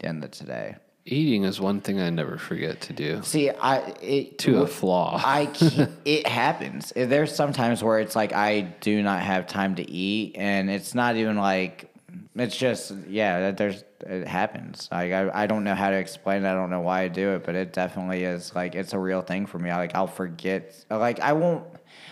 [0.00, 0.74] the end of today.
[1.06, 3.22] Eating is one thing I never forget to do.
[3.22, 5.20] See, I it To a flaw.
[5.24, 5.48] I
[6.04, 6.92] it happens.
[6.96, 11.14] There's sometimes where it's like I do not have time to eat, and it's not
[11.14, 11.93] even like
[12.36, 13.50] it's just yeah.
[13.50, 14.88] There's it happens.
[14.90, 16.48] Like I, I don't know how to explain it.
[16.48, 19.22] I don't know why I do it, but it definitely is like it's a real
[19.22, 19.70] thing for me.
[19.70, 20.84] Like I'll forget.
[20.90, 21.64] Like I won't.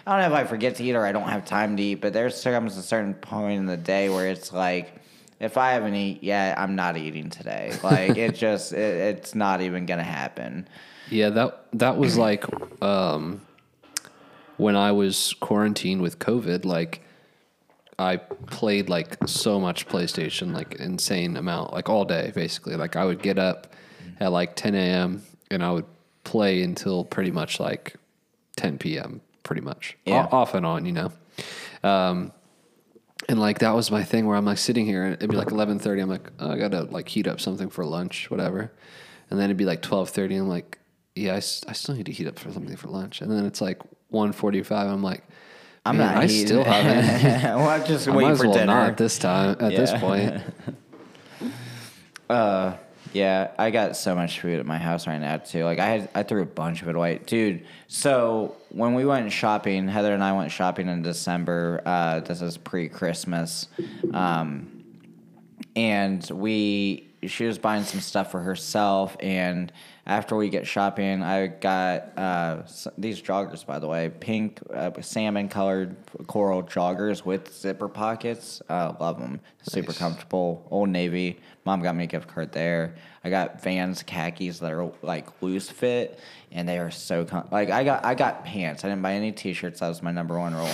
[0.06, 1.96] I don't know if I forget to eat or I don't have time to eat,
[1.96, 4.98] but there's comes a certain point in the day where it's like.
[5.40, 7.76] If I haven't eaten yet, I'm not eating today.
[7.82, 10.68] Like it just, it, it's not even gonna happen.
[11.10, 12.44] Yeah, that that was like
[12.80, 13.40] um,
[14.56, 16.64] when I was quarantined with COVID.
[16.64, 17.02] Like,
[17.98, 22.74] I played like so much PlayStation, like insane amount, like all day, basically.
[22.76, 23.74] Like, I would get up
[24.20, 25.22] at like 10 a.m.
[25.50, 25.84] and I would
[26.24, 27.96] play until pretty much like
[28.56, 29.20] 10 p.m.
[29.42, 30.28] Pretty much, Yeah.
[30.32, 31.12] O- off and on, you know.
[31.82, 32.32] Um,
[33.28, 35.48] and like that was my thing where I'm like sitting here and it'd be like
[35.48, 36.02] 11:30.
[36.02, 38.72] I'm like, oh, I gotta like heat up something for lunch, whatever.
[39.30, 40.38] And then it'd be like 12:30.
[40.40, 40.78] I'm like,
[41.14, 43.20] yeah, I, s- I still need to heat up for something for lunch.
[43.20, 43.80] And then it's like
[44.12, 44.70] 1:45.
[44.72, 45.24] I'm like,
[45.84, 46.46] I'm man, not I eating.
[46.46, 47.42] still haven't.
[47.42, 48.66] well, I'm just I waiting might as for well dinner.
[48.66, 49.56] not at this time.
[49.60, 50.42] At this point.
[52.30, 52.76] uh,
[53.12, 55.64] Yeah, I got so much food at my house right now too.
[55.64, 57.66] Like I had, I threw a bunch of it away, dude.
[57.88, 61.82] So when we went shopping, Heather and I went shopping in December.
[61.84, 63.68] Uh, this is pre-Christmas,
[64.14, 64.84] um,
[65.76, 69.16] and we she was buying some stuff for herself.
[69.20, 69.70] And
[70.04, 72.62] after we get shopping, I got uh,
[72.98, 75.94] these joggers, by the way, pink uh, salmon colored
[76.26, 78.60] coral joggers with zipper pockets.
[78.68, 79.98] Uh, love them, super Nice.
[79.98, 80.66] comfortable.
[80.70, 81.38] Old Navy.
[81.64, 82.96] Mom got me a gift card there.
[83.22, 86.18] I got Vans khakis that are like loose fit,
[86.50, 88.84] and they are so com- like I got I got pants.
[88.84, 89.78] I didn't buy any t-shirts.
[89.78, 90.68] That was my number one rule.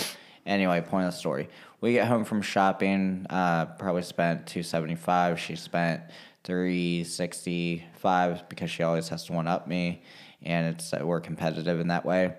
[0.47, 1.47] Anyway, point of the story.
[1.81, 3.27] We get home from shopping.
[3.29, 5.39] Uh, probably spent two seventy five.
[5.39, 6.01] She spent
[6.43, 10.01] 365 because she always has to one up me,
[10.43, 12.33] and it's uh, we're competitive in that way.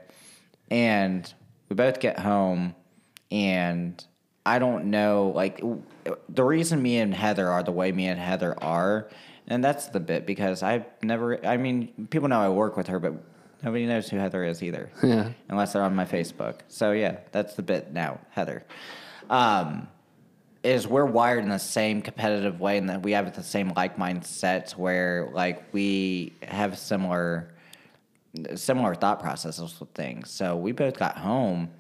[0.71, 1.33] And
[1.69, 2.75] we both get home,
[3.31, 4.03] and
[4.47, 5.83] I don't know like w-
[6.29, 9.09] the reason me and Heather are the way me and Heather are,
[9.47, 11.45] and that's the bit because I've never.
[11.47, 13.15] I mean, people know I work with her, but
[13.63, 14.91] nobody knows who Heather is either.
[15.03, 15.31] Yeah.
[15.49, 16.61] unless they're on my Facebook.
[16.69, 18.65] So yeah, that's the bit now, Heather.
[19.29, 19.89] Um,
[20.63, 23.97] is we're wired in the same competitive way and that we have the same like
[23.97, 27.55] mindsets where like we have similar
[28.55, 30.31] similar thought processes with things.
[30.31, 31.71] So we both got home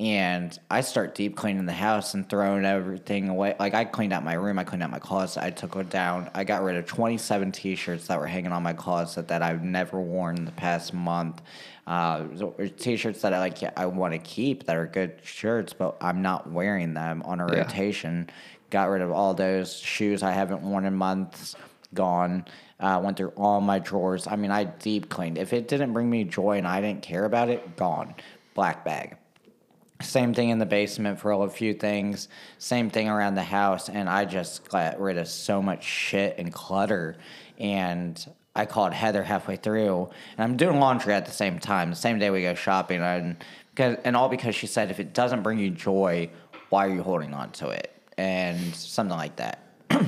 [0.00, 3.54] and I start deep cleaning the house and throwing everything away.
[3.60, 6.30] Like I cleaned out my room, I cleaned out my closet, I took it down.
[6.34, 10.00] I got rid of 27 t-shirts that were hanging on my closet that I've never
[10.00, 11.42] worn in the past month.
[11.90, 12.22] Uh,
[12.78, 16.48] t-shirts that I like I want to keep that are good shirts, but I'm not
[16.48, 17.62] wearing them on a Yeah.
[17.62, 18.30] rotation.
[18.70, 21.56] Got rid of all those shoes I haven't worn in months.
[21.92, 22.44] Gone.
[22.78, 24.28] Uh, went through all my drawers.
[24.28, 25.36] I mean, I deep cleaned.
[25.36, 28.14] If it didn't bring me joy and I didn't care about it, gone.
[28.54, 29.16] Black bag.
[30.00, 32.28] Same thing in the basement for a few things.
[32.58, 33.88] Same thing around the house.
[33.88, 37.16] And I just got rid of so much shit and clutter.
[37.58, 38.24] And
[38.54, 40.10] I called Heather halfway through.
[40.36, 41.90] And I'm doing laundry at the same time.
[41.90, 43.00] The same day we go shopping.
[43.00, 43.36] And,
[43.74, 46.30] because, and all because she said, if it doesn't bring you joy,
[46.68, 47.92] why are you holding on to it?
[48.18, 49.64] And something like that.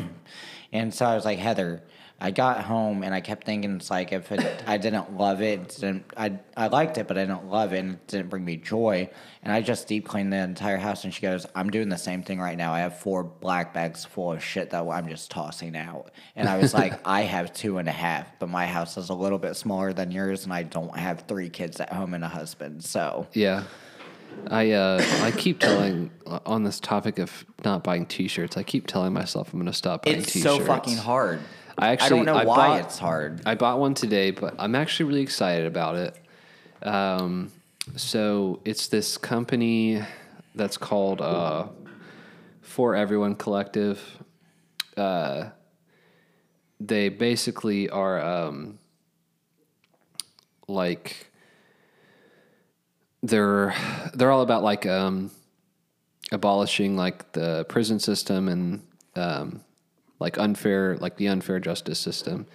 [0.72, 1.82] And so I was like, Heather,
[2.22, 5.58] I got home and I kept thinking it's like if it, I didn't love it,
[5.58, 8.44] it didn't, I I liked it, but I didn't love it and it didn't bring
[8.44, 9.10] me joy.
[9.42, 11.02] And I just deep cleaned the entire house.
[11.02, 12.72] And she goes, I'm doing the same thing right now.
[12.72, 16.12] I have four black bags full of shit that I'm just tossing out.
[16.36, 19.14] And I was like, I have two and a half, but my house is a
[19.14, 22.28] little bit smaller than yours, and I don't have three kids at home and a
[22.28, 22.84] husband.
[22.84, 23.64] So Yeah.
[24.48, 26.10] I uh, I keep telling
[26.46, 28.56] on this topic of not buying T-shirts.
[28.56, 30.56] I keep telling myself I'm going to stop buying it's T-shirts.
[30.56, 31.40] so fucking hard.
[31.78, 33.42] I actually I don't know I why bought- it's hard.
[33.46, 36.16] I bought one today, but I'm actually really excited about it.
[36.86, 37.50] Um,
[37.96, 40.02] so it's this company
[40.54, 41.68] that's called uh,
[42.60, 44.00] For Everyone Collective.
[44.96, 45.50] Uh,
[46.80, 48.78] they basically are um,
[50.68, 51.30] like
[53.22, 53.74] they're
[54.14, 55.30] they're all about like um,
[56.30, 58.82] abolishing like the prison system and
[59.16, 59.60] um,
[60.22, 62.46] like unfair like the unfair justice system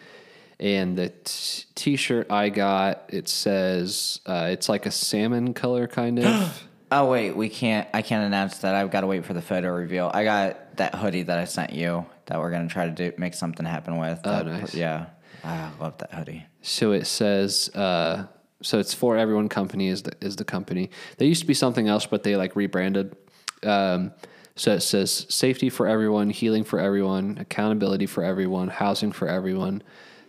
[0.60, 6.18] and the t- t-shirt i got it says uh, it's like a salmon color kind
[6.20, 7.86] of Oh wait, we can't.
[7.94, 8.74] I can't announce that.
[8.74, 10.10] I've got to wait for the photo reveal.
[10.14, 13.34] I got that hoodie that I sent you that we're gonna try to do make
[13.34, 14.22] something happen with.
[14.24, 14.74] Oh, That- nice.
[14.74, 15.08] Yeah,
[15.44, 16.46] I love that hoodie.
[16.62, 18.28] so it says uh,
[18.62, 21.90] so it's for everyone company is the is the company they used to be something
[21.90, 23.18] else but they like rebranded
[23.64, 24.14] um,
[24.58, 29.82] so it says safety for everyone healing for everyone accountability for everyone housing for everyone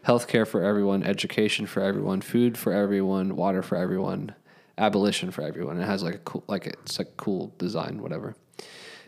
[0.07, 4.33] healthcare for everyone education for everyone food for everyone water for everyone
[4.77, 8.37] abolition for everyone it has like a cool like it's a cool design whatever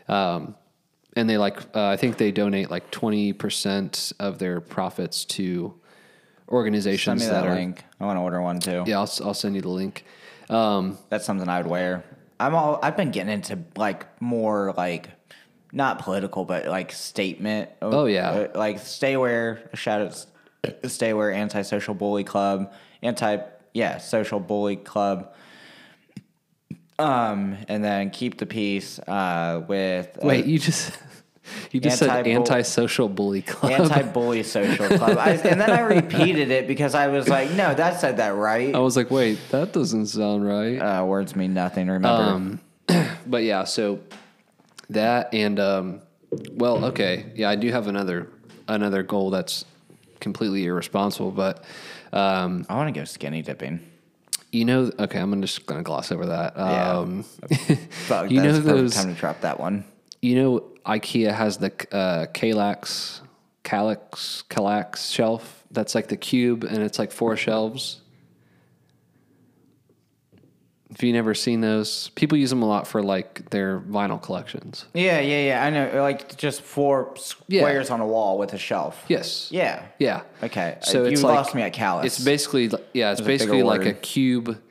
[0.09, 0.53] um,
[1.15, 5.73] and they like uh, i think they donate like 20% of their profits to
[6.49, 7.83] organizations Send me that that are link.
[7.99, 8.83] I want to order one too.
[8.85, 10.03] yeah, I'll, I'll send you the link.
[10.49, 12.03] Um, That's something I would wear.
[12.41, 12.79] I'm all.
[12.81, 15.09] I've been getting into like more like
[15.71, 17.69] not political, but like statement.
[17.81, 18.29] Oh, yeah.
[18.29, 19.69] Uh, like stay aware.
[19.75, 21.31] Shout out, stay aware.
[21.31, 22.73] Anti-social bully club.
[23.01, 23.37] Anti
[23.73, 25.33] yeah, social bully club.
[26.99, 28.99] Um, and then keep the peace.
[28.99, 30.97] Uh, with uh, wait, you just
[31.71, 33.71] you just said Anti-bull- anti-social bully club.
[33.71, 35.17] anti-bully social club.
[35.17, 38.73] I, and then I repeated it because I was like, no, that said that right.
[38.75, 40.77] I was like, wait, that doesn't sound right.
[40.77, 41.87] Uh, words mean nothing.
[41.87, 42.07] Remember.
[42.07, 42.59] Um,
[43.27, 43.99] but yeah, so
[44.89, 46.01] that and um,
[46.51, 48.29] well, okay, yeah, I do have another
[48.67, 49.65] another goal that's
[50.19, 51.63] completely irresponsible, but
[52.13, 53.79] um, I want to go skinny dipping.
[54.51, 56.53] you know, okay, I'm just gonna gloss over that.
[56.57, 56.97] Yeah.
[56.97, 59.85] Um, Fuck, You know those- time to drop that one.
[60.21, 63.21] You know, IKEA has the uh, Kallax,
[63.63, 65.63] Kallax, Kallax shelf.
[65.71, 68.01] That's like the cube, and it's like four shelves.
[70.91, 72.09] Have you never seen those?
[72.15, 74.85] People use them a lot for like their vinyl collections.
[74.93, 75.63] Yeah, yeah, yeah.
[75.63, 76.01] I know.
[76.01, 77.15] Like just four
[77.47, 77.61] Yeah.
[77.61, 79.05] squares on a wall with a shelf.
[79.07, 79.47] Yes.
[79.51, 79.83] Yeah.
[79.99, 80.23] Yeah.
[80.43, 80.77] Okay.
[80.81, 82.03] So you like, lost me at Kallax.
[82.05, 84.61] It's basically yeah, it's There's a basically like a cube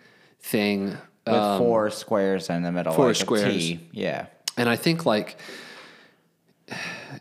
[0.40, 0.96] thing.
[1.26, 2.92] with Um, four squares in the middle.
[2.92, 3.70] four like squares.
[3.92, 4.26] Yeah.
[4.60, 5.38] And I think like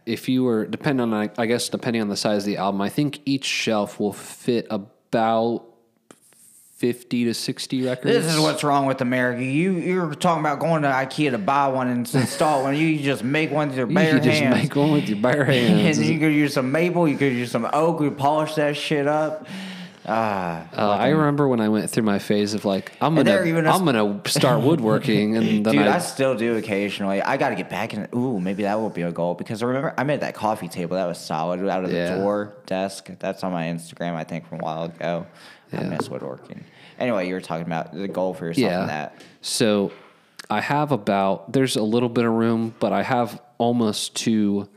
[0.05, 2.89] if you were depending on I- guess depending on the size of the album, I
[2.89, 5.63] think each shelf will fit about
[6.75, 8.13] fifty to sixty records.
[8.25, 9.41] This is what's wrong with America.
[9.43, 12.75] You you're talking about going to IKEA to buy one and install one.
[12.75, 14.55] You just make one with your you bare could just hands.
[14.63, 15.99] make one with your bare and hands.
[16.01, 17.07] you could use some maple.
[17.07, 18.01] You could use some oak.
[18.01, 19.47] You polish that shit up.
[20.11, 23.67] Ah, Uh, I remember when I went through my phase of like I'm gonna even
[23.67, 27.21] a- I'm gonna start woodworking and then Dude, I, I, still do occasionally.
[27.21, 28.07] I got to get back in.
[28.15, 30.95] Ooh, maybe that will be a goal because I remember I made that coffee table.
[30.97, 32.15] That was solid out of the Yeah.
[32.17, 33.09] door desk.
[33.19, 35.27] That's on my Instagram, I think, from a while ago.
[35.71, 36.63] I miss woodworking.
[36.97, 38.81] Anyway, you were talking about the goal for yourself yeah.
[38.81, 39.21] in that.
[39.41, 39.91] So
[40.49, 44.67] I have about there's a little bit of room, but I have almost two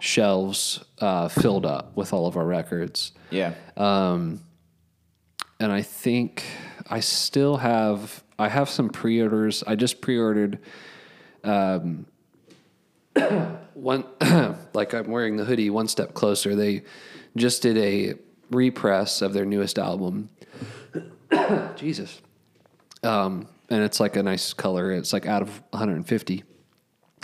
[0.00, 3.12] shelves uh, filled up with all of our records.
[3.30, 3.54] Yeah.
[5.60, 6.44] And I think
[6.88, 9.62] I still have I have some pre-orders.
[9.66, 10.58] I just pre-ordered
[11.42, 12.06] um
[13.74, 14.04] one
[14.74, 16.54] like I'm wearing the hoodie one step closer.
[16.54, 16.82] They
[17.36, 18.14] just did a
[18.50, 20.30] repress of their newest album.
[21.76, 22.20] Jesus.
[23.02, 24.92] Um and it's like a nice color.
[24.92, 26.44] It's like out of 150.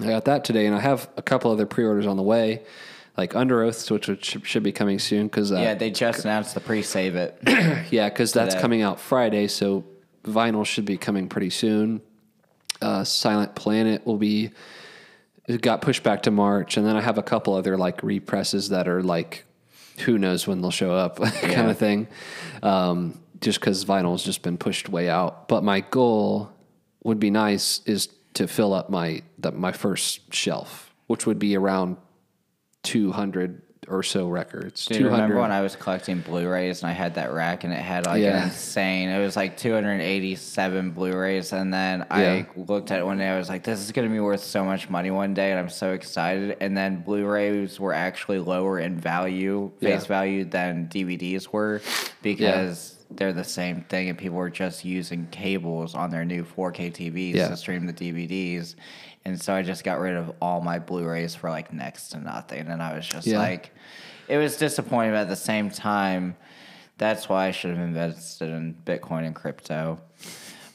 [0.01, 2.63] I got that today and I have a couple other pre-orders on the way.
[3.17, 6.61] Like Underoath's, which would- should be coming soon because uh, yeah, they just announced the
[6.61, 7.39] pre-save it.
[7.91, 8.63] yeah, because that's Today.
[8.63, 9.85] coming out Friday, so
[10.25, 12.01] vinyl should be coming pretty soon.
[12.81, 14.51] Uh, Silent Planet will be.
[15.49, 18.69] It got pushed back to March, and then I have a couple other like represses
[18.71, 19.45] that are like,
[20.05, 21.71] who knows when they'll show up, kind Yeah.
[21.71, 22.07] of thing.
[22.63, 25.49] Um, just because vinyl has just been pushed way out.
[25.49, 26.51] But my goal
[27.03, 31.57] would be nice is to fill up my the, my first shelf, which would be
[31.57, 31.97] around
[32.83, 34.85] two hundred or so records.
[34.85, 37.81] Do you remember when I was collecting Blu-rays and I had that rack and it
[37.81, 38.37] had like Yeah.
[38.39, 39.09] an insane?
[39.09, 43.29] It was like 287 Blu-rays, and then I looked at it one day.
[43.29, 45.59] I was like, "This is going to be worth so much money one day," and
[45.59, 46.57] I'm so excited.
[46.61, 50.07] And then Blu-rays were actually lower in value, face Yeah.
[50.09, 51.81] value, than DVDs were
[52.23, 52.97] because.
[53.13, 57.35] They're the same thing, and people were just using cables on their new 4K TVs
[57.35, 57.49] Yeah.
[57.49, 58.77] to stream the DVDs.
[59.25, 62.67] And so I just got rid of all my Blu-rays for like next to nothing,
[62.69, 63.39] and I was just Yeah.
[63.39, 63.73] like,
[64.29, 66.37] it was disappointing, but at the same time,
[66.99, 70.01] that's why I should have invested in Bitcoin and crypto.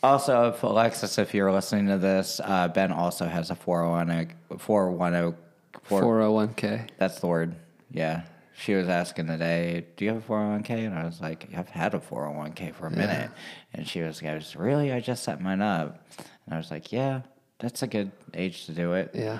[0.03, 5.35] Also, if Alexis, if you're listening to this, uh, Ben also has a 401 410
[5.83, 6.85] 4 four hundred one k?
[6.97, 7.55] That's the word.
[7.91, 8.21] Yeah.
[8.57, 11.93] She was asking today, "Do you have a 401k?" And I was like, "I've had
[11.93, 13.29] a 401k for a minute."
[13.73, 14.93] And she was, "Goes, really?
[14.93, 16.05] I just set mine up."
[16.45, 17.21] And I was like, "Yeah,
[17.59, 19.39] that's a good age to do it." Yeah.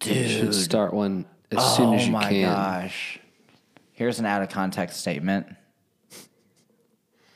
[0.00, 2.14] Dude, You should start one as soon as oh you can.
[2.14, 3.18] oh my gosh.
[3.92, 5.46] Here's an out of context statement.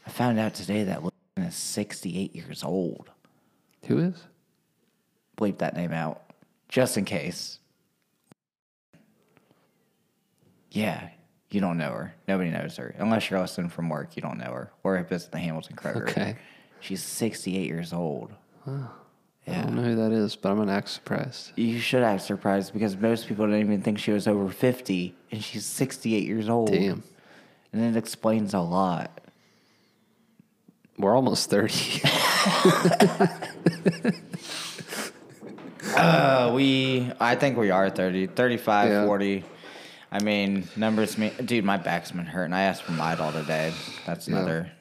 [0.06, 1.12] I found out today that Lynn
[1.46, 3.10] is 68 years old.
[3.86, 4.14] Who is?
[5.36, 6.22] Bleep that name out,
[6.68, 7.58] just in case.
[10.70, 11.08] Yeah,
[11.50, 12.14] you don't know her.
[12.28, 12.94] Nobody knows her.
[12.98, 14.72] Unless you're listening from work, you don't know her.
[14.84, 16.08] Or if it's the Hamilton Kroger.
[16.08, 16.36] Okay.
[16.80, 18.32] She's 68 years old.
[19.46, 21.50] I don't know who that is, but I'm gonna act surprised.
[21.56, 25.42] You should act surprised because most people didn't even think she was over 50, and
[25.42, 26.70] she's 68 years old.
[26.70, 27.02] Damn.
[27.72, 29.20] And it explains a lot.
[30.98, 32.02] We're almost 30.
[35.94, 39.04] Uh, we, I think we are 30, 35, Yeah.
[39.04, 39.44] 40.
[40.10, 42.46] I mean, numbers mean, dude, my back's been hurting.
[42.46, 43.72] And I asked for my Midol today.
[44.06, 44.36] That's Yeah.
[44.36, 44.72] another.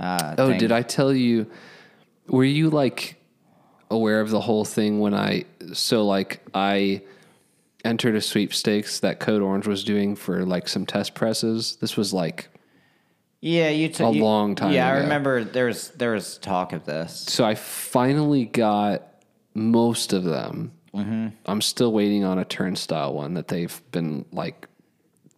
[0.00, 0.58] Uh, oh, thing.
[0.58, 1.46] did I tell you?
[2.26, 3.21] Were you like
[3.92, 7.02] aware of the whole thing when I, so like I
[7.84, 11.76] entered a sweepstakes that Code Orange was doing for like some test presses?
[11.76, 12.48] This was like,
[13.40, 16.84] Yeah, you took A long time Yeah, I remember there was there was talk of
[16.84, 17.20] this.
[17.28, 19.02] so I finally got
[19.54, 20.72] most of them.
[20.94, 21.28] Mm-hmm.
[21.46, 24.68] I'm still waiting on a turnstile one that they've been like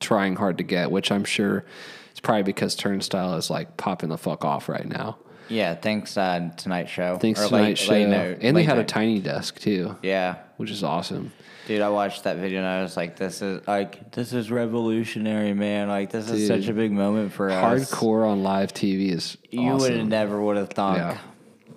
[0.01, 1.64] trying hard to get, which I'm sure
[2.10, 5.16] it's probably because turnstile is like popping the fuck off right now.
[5.48, 7.18] Yeah, thanks uh, Tonight Show.
[7.18, 7.92] Thanks Or to Night late- Show.
[7.92, 11.32] late note- and they had a tiny desk too, Yeah, which is awesome.
[11.66, 15.52] dude, I watched that video and I was like, "This is like this is revolutionary,
[15.54, 15.88] man!
[15.88, 19.74] Like this is such a big moment for us." Hardcore on live TV is You
[19.76, 20.96] would have never would have thought.
[20.98, 21.18] Yeah.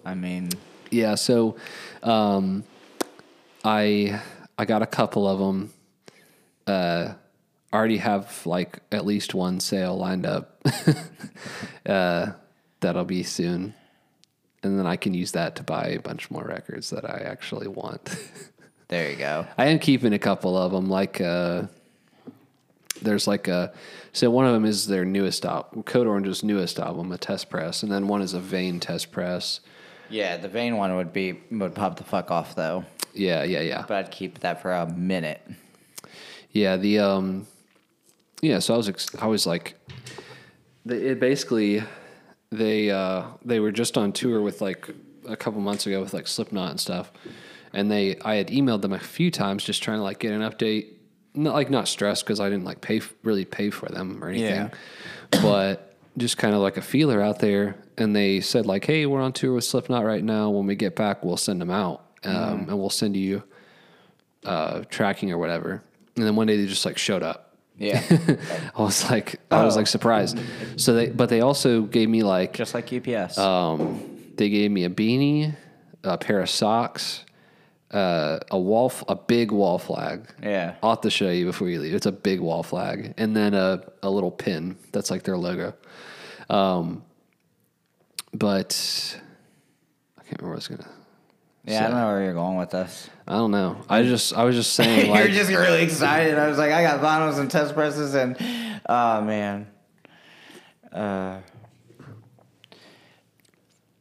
[0.06, 0.50] I mean,
[0.90, 1.58] Yeah, so
[2.04, 2.64] um,
[3.66, 4.22] I
[4.58, 5.74] I got a couple of them.
[6.66, 7.14] Uh,
[7.74, 10.62] already have like at least one sale lined up.
[11.86, 12.32] uh,
[12.88, 13.74] that'll be soon,
[14.64, 17.68] and then I can use that to buy a bunch more records that I actually
[17.68, 18.18] want.
[18.88, 19.46] there you go.
[19.58, 20.90] I am keeping a couple of them.
[20.90, 21.64] Like, uh,
[23.02, 23.74] there's like a
[24.14, 27.84] so one of them is their newest album, Code Orange's newest album, a test press,
[27.84, 29.60] and then one is a Vein test press.
[30.10, 33.84] Yeah, the vein one would be would pop the fuck off though, Yeah, yeah, yeah.
[33.86, 35.42] but I'd keep that for a minute.
[36.54, 37.46] Yeah, the um,
[38.42, 38.60] yeah.
[38.60, 39.76] So I was ex- I was like,
[40.86, 41.84] the, it basically
[42.52, 44.90] they uh, they were just on tour with like
[45.28, 47.12] a couple months ago with like Slipknot and stuff,
[47.74, 50.42] and they I had emailed them a few times just trying to like get an
[50.42, 50.88] update,
[51.34, 54.72] not like not stressed because I didn't like pay really pay for them or anything,
[55.42, 59.22] but just kind of like a feeler out there, and they said like, hey, we're
[59.22, 60.50] on tour with Slipknot right now.
[60.50, 62.34] When we get back, we'll send them out, um,
[62.70, 63.44] and we'll send you
[64.46, 65.84] uh, tracking or whatever.
[66.16, 67.47] And then one day they just like showed up.
[67.78, 68.02] Yeah.
[68.76, 70.40] I was like, I was like surprised.
[70.78, 73.38] So they, but they also gave me like, Just like UPS.
[73.38, 75.56] um, they gave me a beanie,
[76.04, 77.24] a pair of socks,
[77.92, 80.28] uh, a wall, f- a big wall flag.
[80.42, 80.76] yeah.
[80.84, 81.94] I'll have to show you before you leave.
[81.94, 85.74] It's a big wall flag, and then a a little pin that's like their logo.
[86.50, 87.04] Um,
[88.34, 89.18] but
[90.18, 90.90] I can't remember what I was gonna.
[91.68, 93.10] Yeah, I don't know where you're going with this.
[93.28, 93.78] I don't know.
[93.90, 96.38] I just I was just saying like, You're just really excited.
[96.38, 98.38] I was like, I got vinyls and test presses, and
[98.88, 99.68] oh man,
[100.94, 101.40] uh,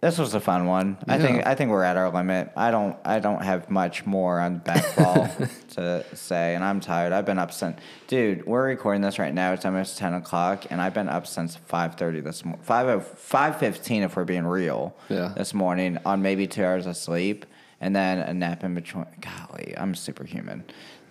[0.01, 0.99] this was a fun one.
[1.09, 2.53] I think I think we're at our limit.
[2.57, 5.29] I don't I don't have much more on basketball
[5.71, 7.13] to say, and I'm tired.
[7.13, 8.47] I've been up since, dude.
[8.47, 9.55] We're recording this right now.
[9.55, 12.63] It's almost ten o'clock, and I've been up since five thirty this morning.
[12.63, 14.95] Five five fifteen, if we're being real.
[15.09, 15.33] Yeah.
[15.37, 17.45] This morning on maybe two hours of sleep,
[17.81, 19.07] and then a nap in between.
[19.21, 20.65] Golly, I'm superhuman.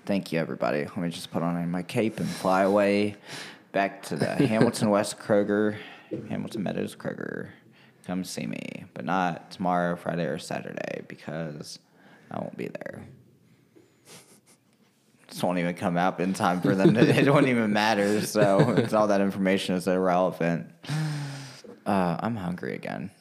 [0.05, 0.85] Thank you, everybody.
[0.85, 3.15] Let me just put on my cape and fly away
[3.71, 5.77] back to the Hamilton West Kroger,
[6.29, 7.49] Hamilton Meadows Kroger.
[8.05, 11.79] Come see me, but not tomorrow, Friday, or Saturday because
[12.29, 13.03] I won't be there.
[15.27, 16.93] This won't even come out in time for them.
[16.93, 18.21] To, it won't even matter.
[18.21, 20.69] So it's all that information is irrelevant.
[21.85, 23.11] Uh, I'm hungry again.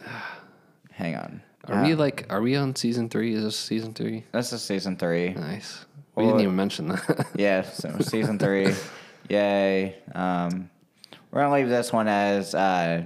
[0.92, 1.42] Hang on.
[1.68, 3.34] Are we like are we on season three?
[3.34, 4.24] Is this season three?
[4.32, 5.30] This is season three.
[5.30, 5.84] Nice.
[6.14, 7.26] We didn't even mention that.
[7.34, 8.72] Yeah, so season three.
[9.28, 9.96] Yay.
[10.14, 10.70] Um,
[11.30, 13.04] we're gonna leave this one as uh,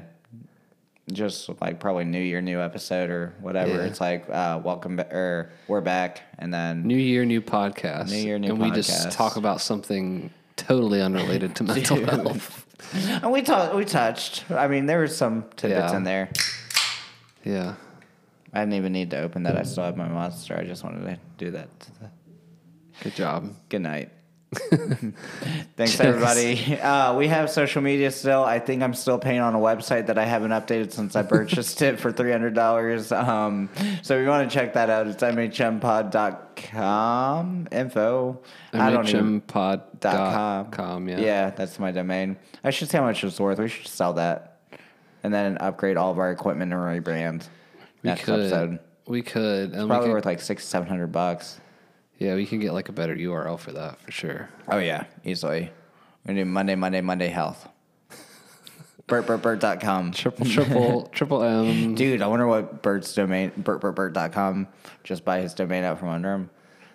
[1.12, 3.70] just like probably New Year, new episode or whatever.
[3.76, 3.84] Yeah.
[3.84, 8.10] It's like uh, welcome back or we're back, and then new year, new podcast.
[8.10, 12.66] New year, new Podcast and we just talk about something totally unrelated to mental health.
[12.94, 13.74] and we talked.
[13.74, 14.50] We touched.
[14.50, 15.96] I mean, there was some tidbits Yeah.
[15.96, 16.30] in there.
[17.44, 17.74] Yeah.
[18.52, 19.56] I didn't even need to open that.
[19.56, 20.56] I still have my monster.
[20.56, 21.68] I just wanted to do that.
[23.02, 23.54] Good job.
[23.68, 24.10] Good night.
[25.76, 26.78] Thanks, everybody.
[26.80, 28.42] Uh, we have social media still.
[28.42, 31.82] I think I'm still paying on a website that I haven't updated since I purchased
[31.82, 33.12] it for $300.
[33.28, 33.68] Um,
[34.02, 35.22] so if you want to check that out, it's
[36.38, 38.40] mhmpod.com info.
[38.72, 39.42] I don't even.
[39.42, 40.70] MHMpod Dot com.
[40.70, 41.08] com.
[41.08, 41.18] Yeah.
[41.18, 42.38] Yeah, that's my domain.
[42.64, 43.58] I should see how much it's worth.
[43.58, 44.60] We should sell that
[45.22, 47.46] and then upgrade all of our equipment and rebrand.
[48.02, 48.40] We Next could.
[48.40, 48.78] episode.
[49.06, 49.72] We could.
[49.72, 51.60] And Probably could- worth like six, seven hundred bucks.
[52.18, 54.48] Yeah, we can get like a better URL for that for sure.
[54.68, 55.70] Oh yeah, easily.
[56.26, 57.68] We do Monday, Monday, Monday health.
[59.06, 60.12] BertBertBert.com.
[60.12, 61.94] Triple triple triple M.
[61.94, 64.68] Dude, I wonder what Bert's domain, BertBertBert.com,
[65.02, 66.50] just buy his domain out from under him.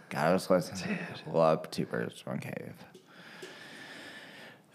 [0.10, 1.00] God, I was listening.
[1.32, 2.74] Love Two Bears, One Cave.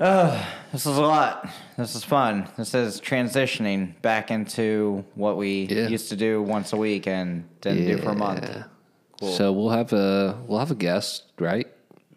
[0.00, 1.48] Uh, this is a lot.
[1.76, 2.48] This is fun.
[2.56, 5.88] This is transitioning back into what we Yeah.
[5.88, 8.48] used to do once a week and didn't do for a month.
[9.20, 9.32] Cool.
[9.32, 11.66] So we'll have a we'll have a guest, right?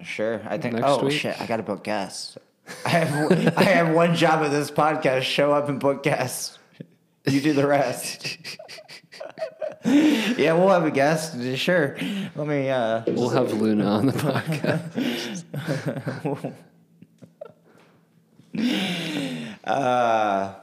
[0.04, 0.42] Sure.
[0.48, 0.76] I think.
[0.76, 1.14] Next oh week?
[1.20, 1.40] shit!
[1.42, 2.38] I got to book guests.
[2.86, 6.60] I have I have one job at this podcast: show up and book guests.
[7.26, 8.38] You do the rest.
[9.86, 11.36] yeah, we'll have a guest.
[11.58, 11.98] Sure.
[12.36, 12.70] Let me.
[12.70, 14.14] uh We'll have Luna on the
[15.54, 16.54] podcast.
[19.64, 20.54] uh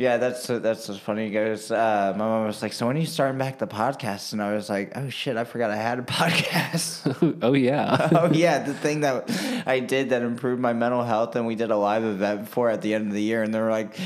[0.00, 1.26] yeah, that's that's what's funny.
[1.26, 4.32] He goes, uh, my mom was like, "So when are you starting back the podcast?"
[4.32, 8.08] And I was like, "Oh shit, I forgot I had a podcast." oh yeah.
[8.12, 9.30] oh yeah, the thing that
[9.66, 12.80] I did that improved my mental health, and we did a live event for at
[12.80, 13.98] the end of the year, and they were like,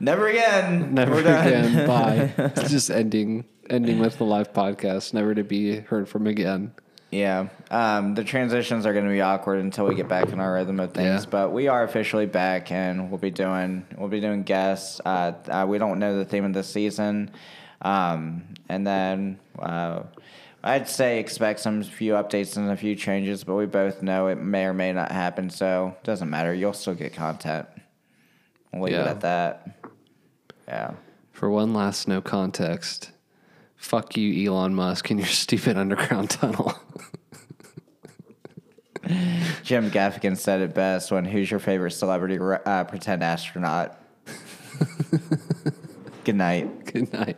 [0.00, 1.86] "Never again, Never again.
[1.86, 2.32] Bye.
[2.38, 6.72] It's just ending ending with the live podcast, never to be heard from again.
[7.14, 10.54] Yeah, um, the transitions are going to be awkward until we get back in our
[10.54, 11.22] rhythm of things.
[11.24, 11.30] Yeah.
[11.30, 15.00] But we are officially back, and we'll be doing we'll be doing guests.
[15.04, 17.30] Uh, uh, we don't know the theme of the season,
[17.82, 20.02] um, and then uh,
[20.64, 23.44] I'd say expect some few updates and a few changes.
[23.44, 26.52] But we both know it may or may not happen, so it doesn't matter.
[26.52, 27.68] You'll still get content.
[28.72, 29.10] We'll leave it Yeah.
[29.10, 29.68] at that.
[30.66, 30.90] Yeah.
[31.30, 33.12] For one last no context,
[33.84, 36.74] fuck you, Elon Musk, and your stupid underground tunnel.
[39.62, 43.98] Jim Gaffigan said it best when "Who's your favorite celebrity uh, pretend astronaut?"
[46.24, 46.86] Good night.
[46.86, 47.36] Good night.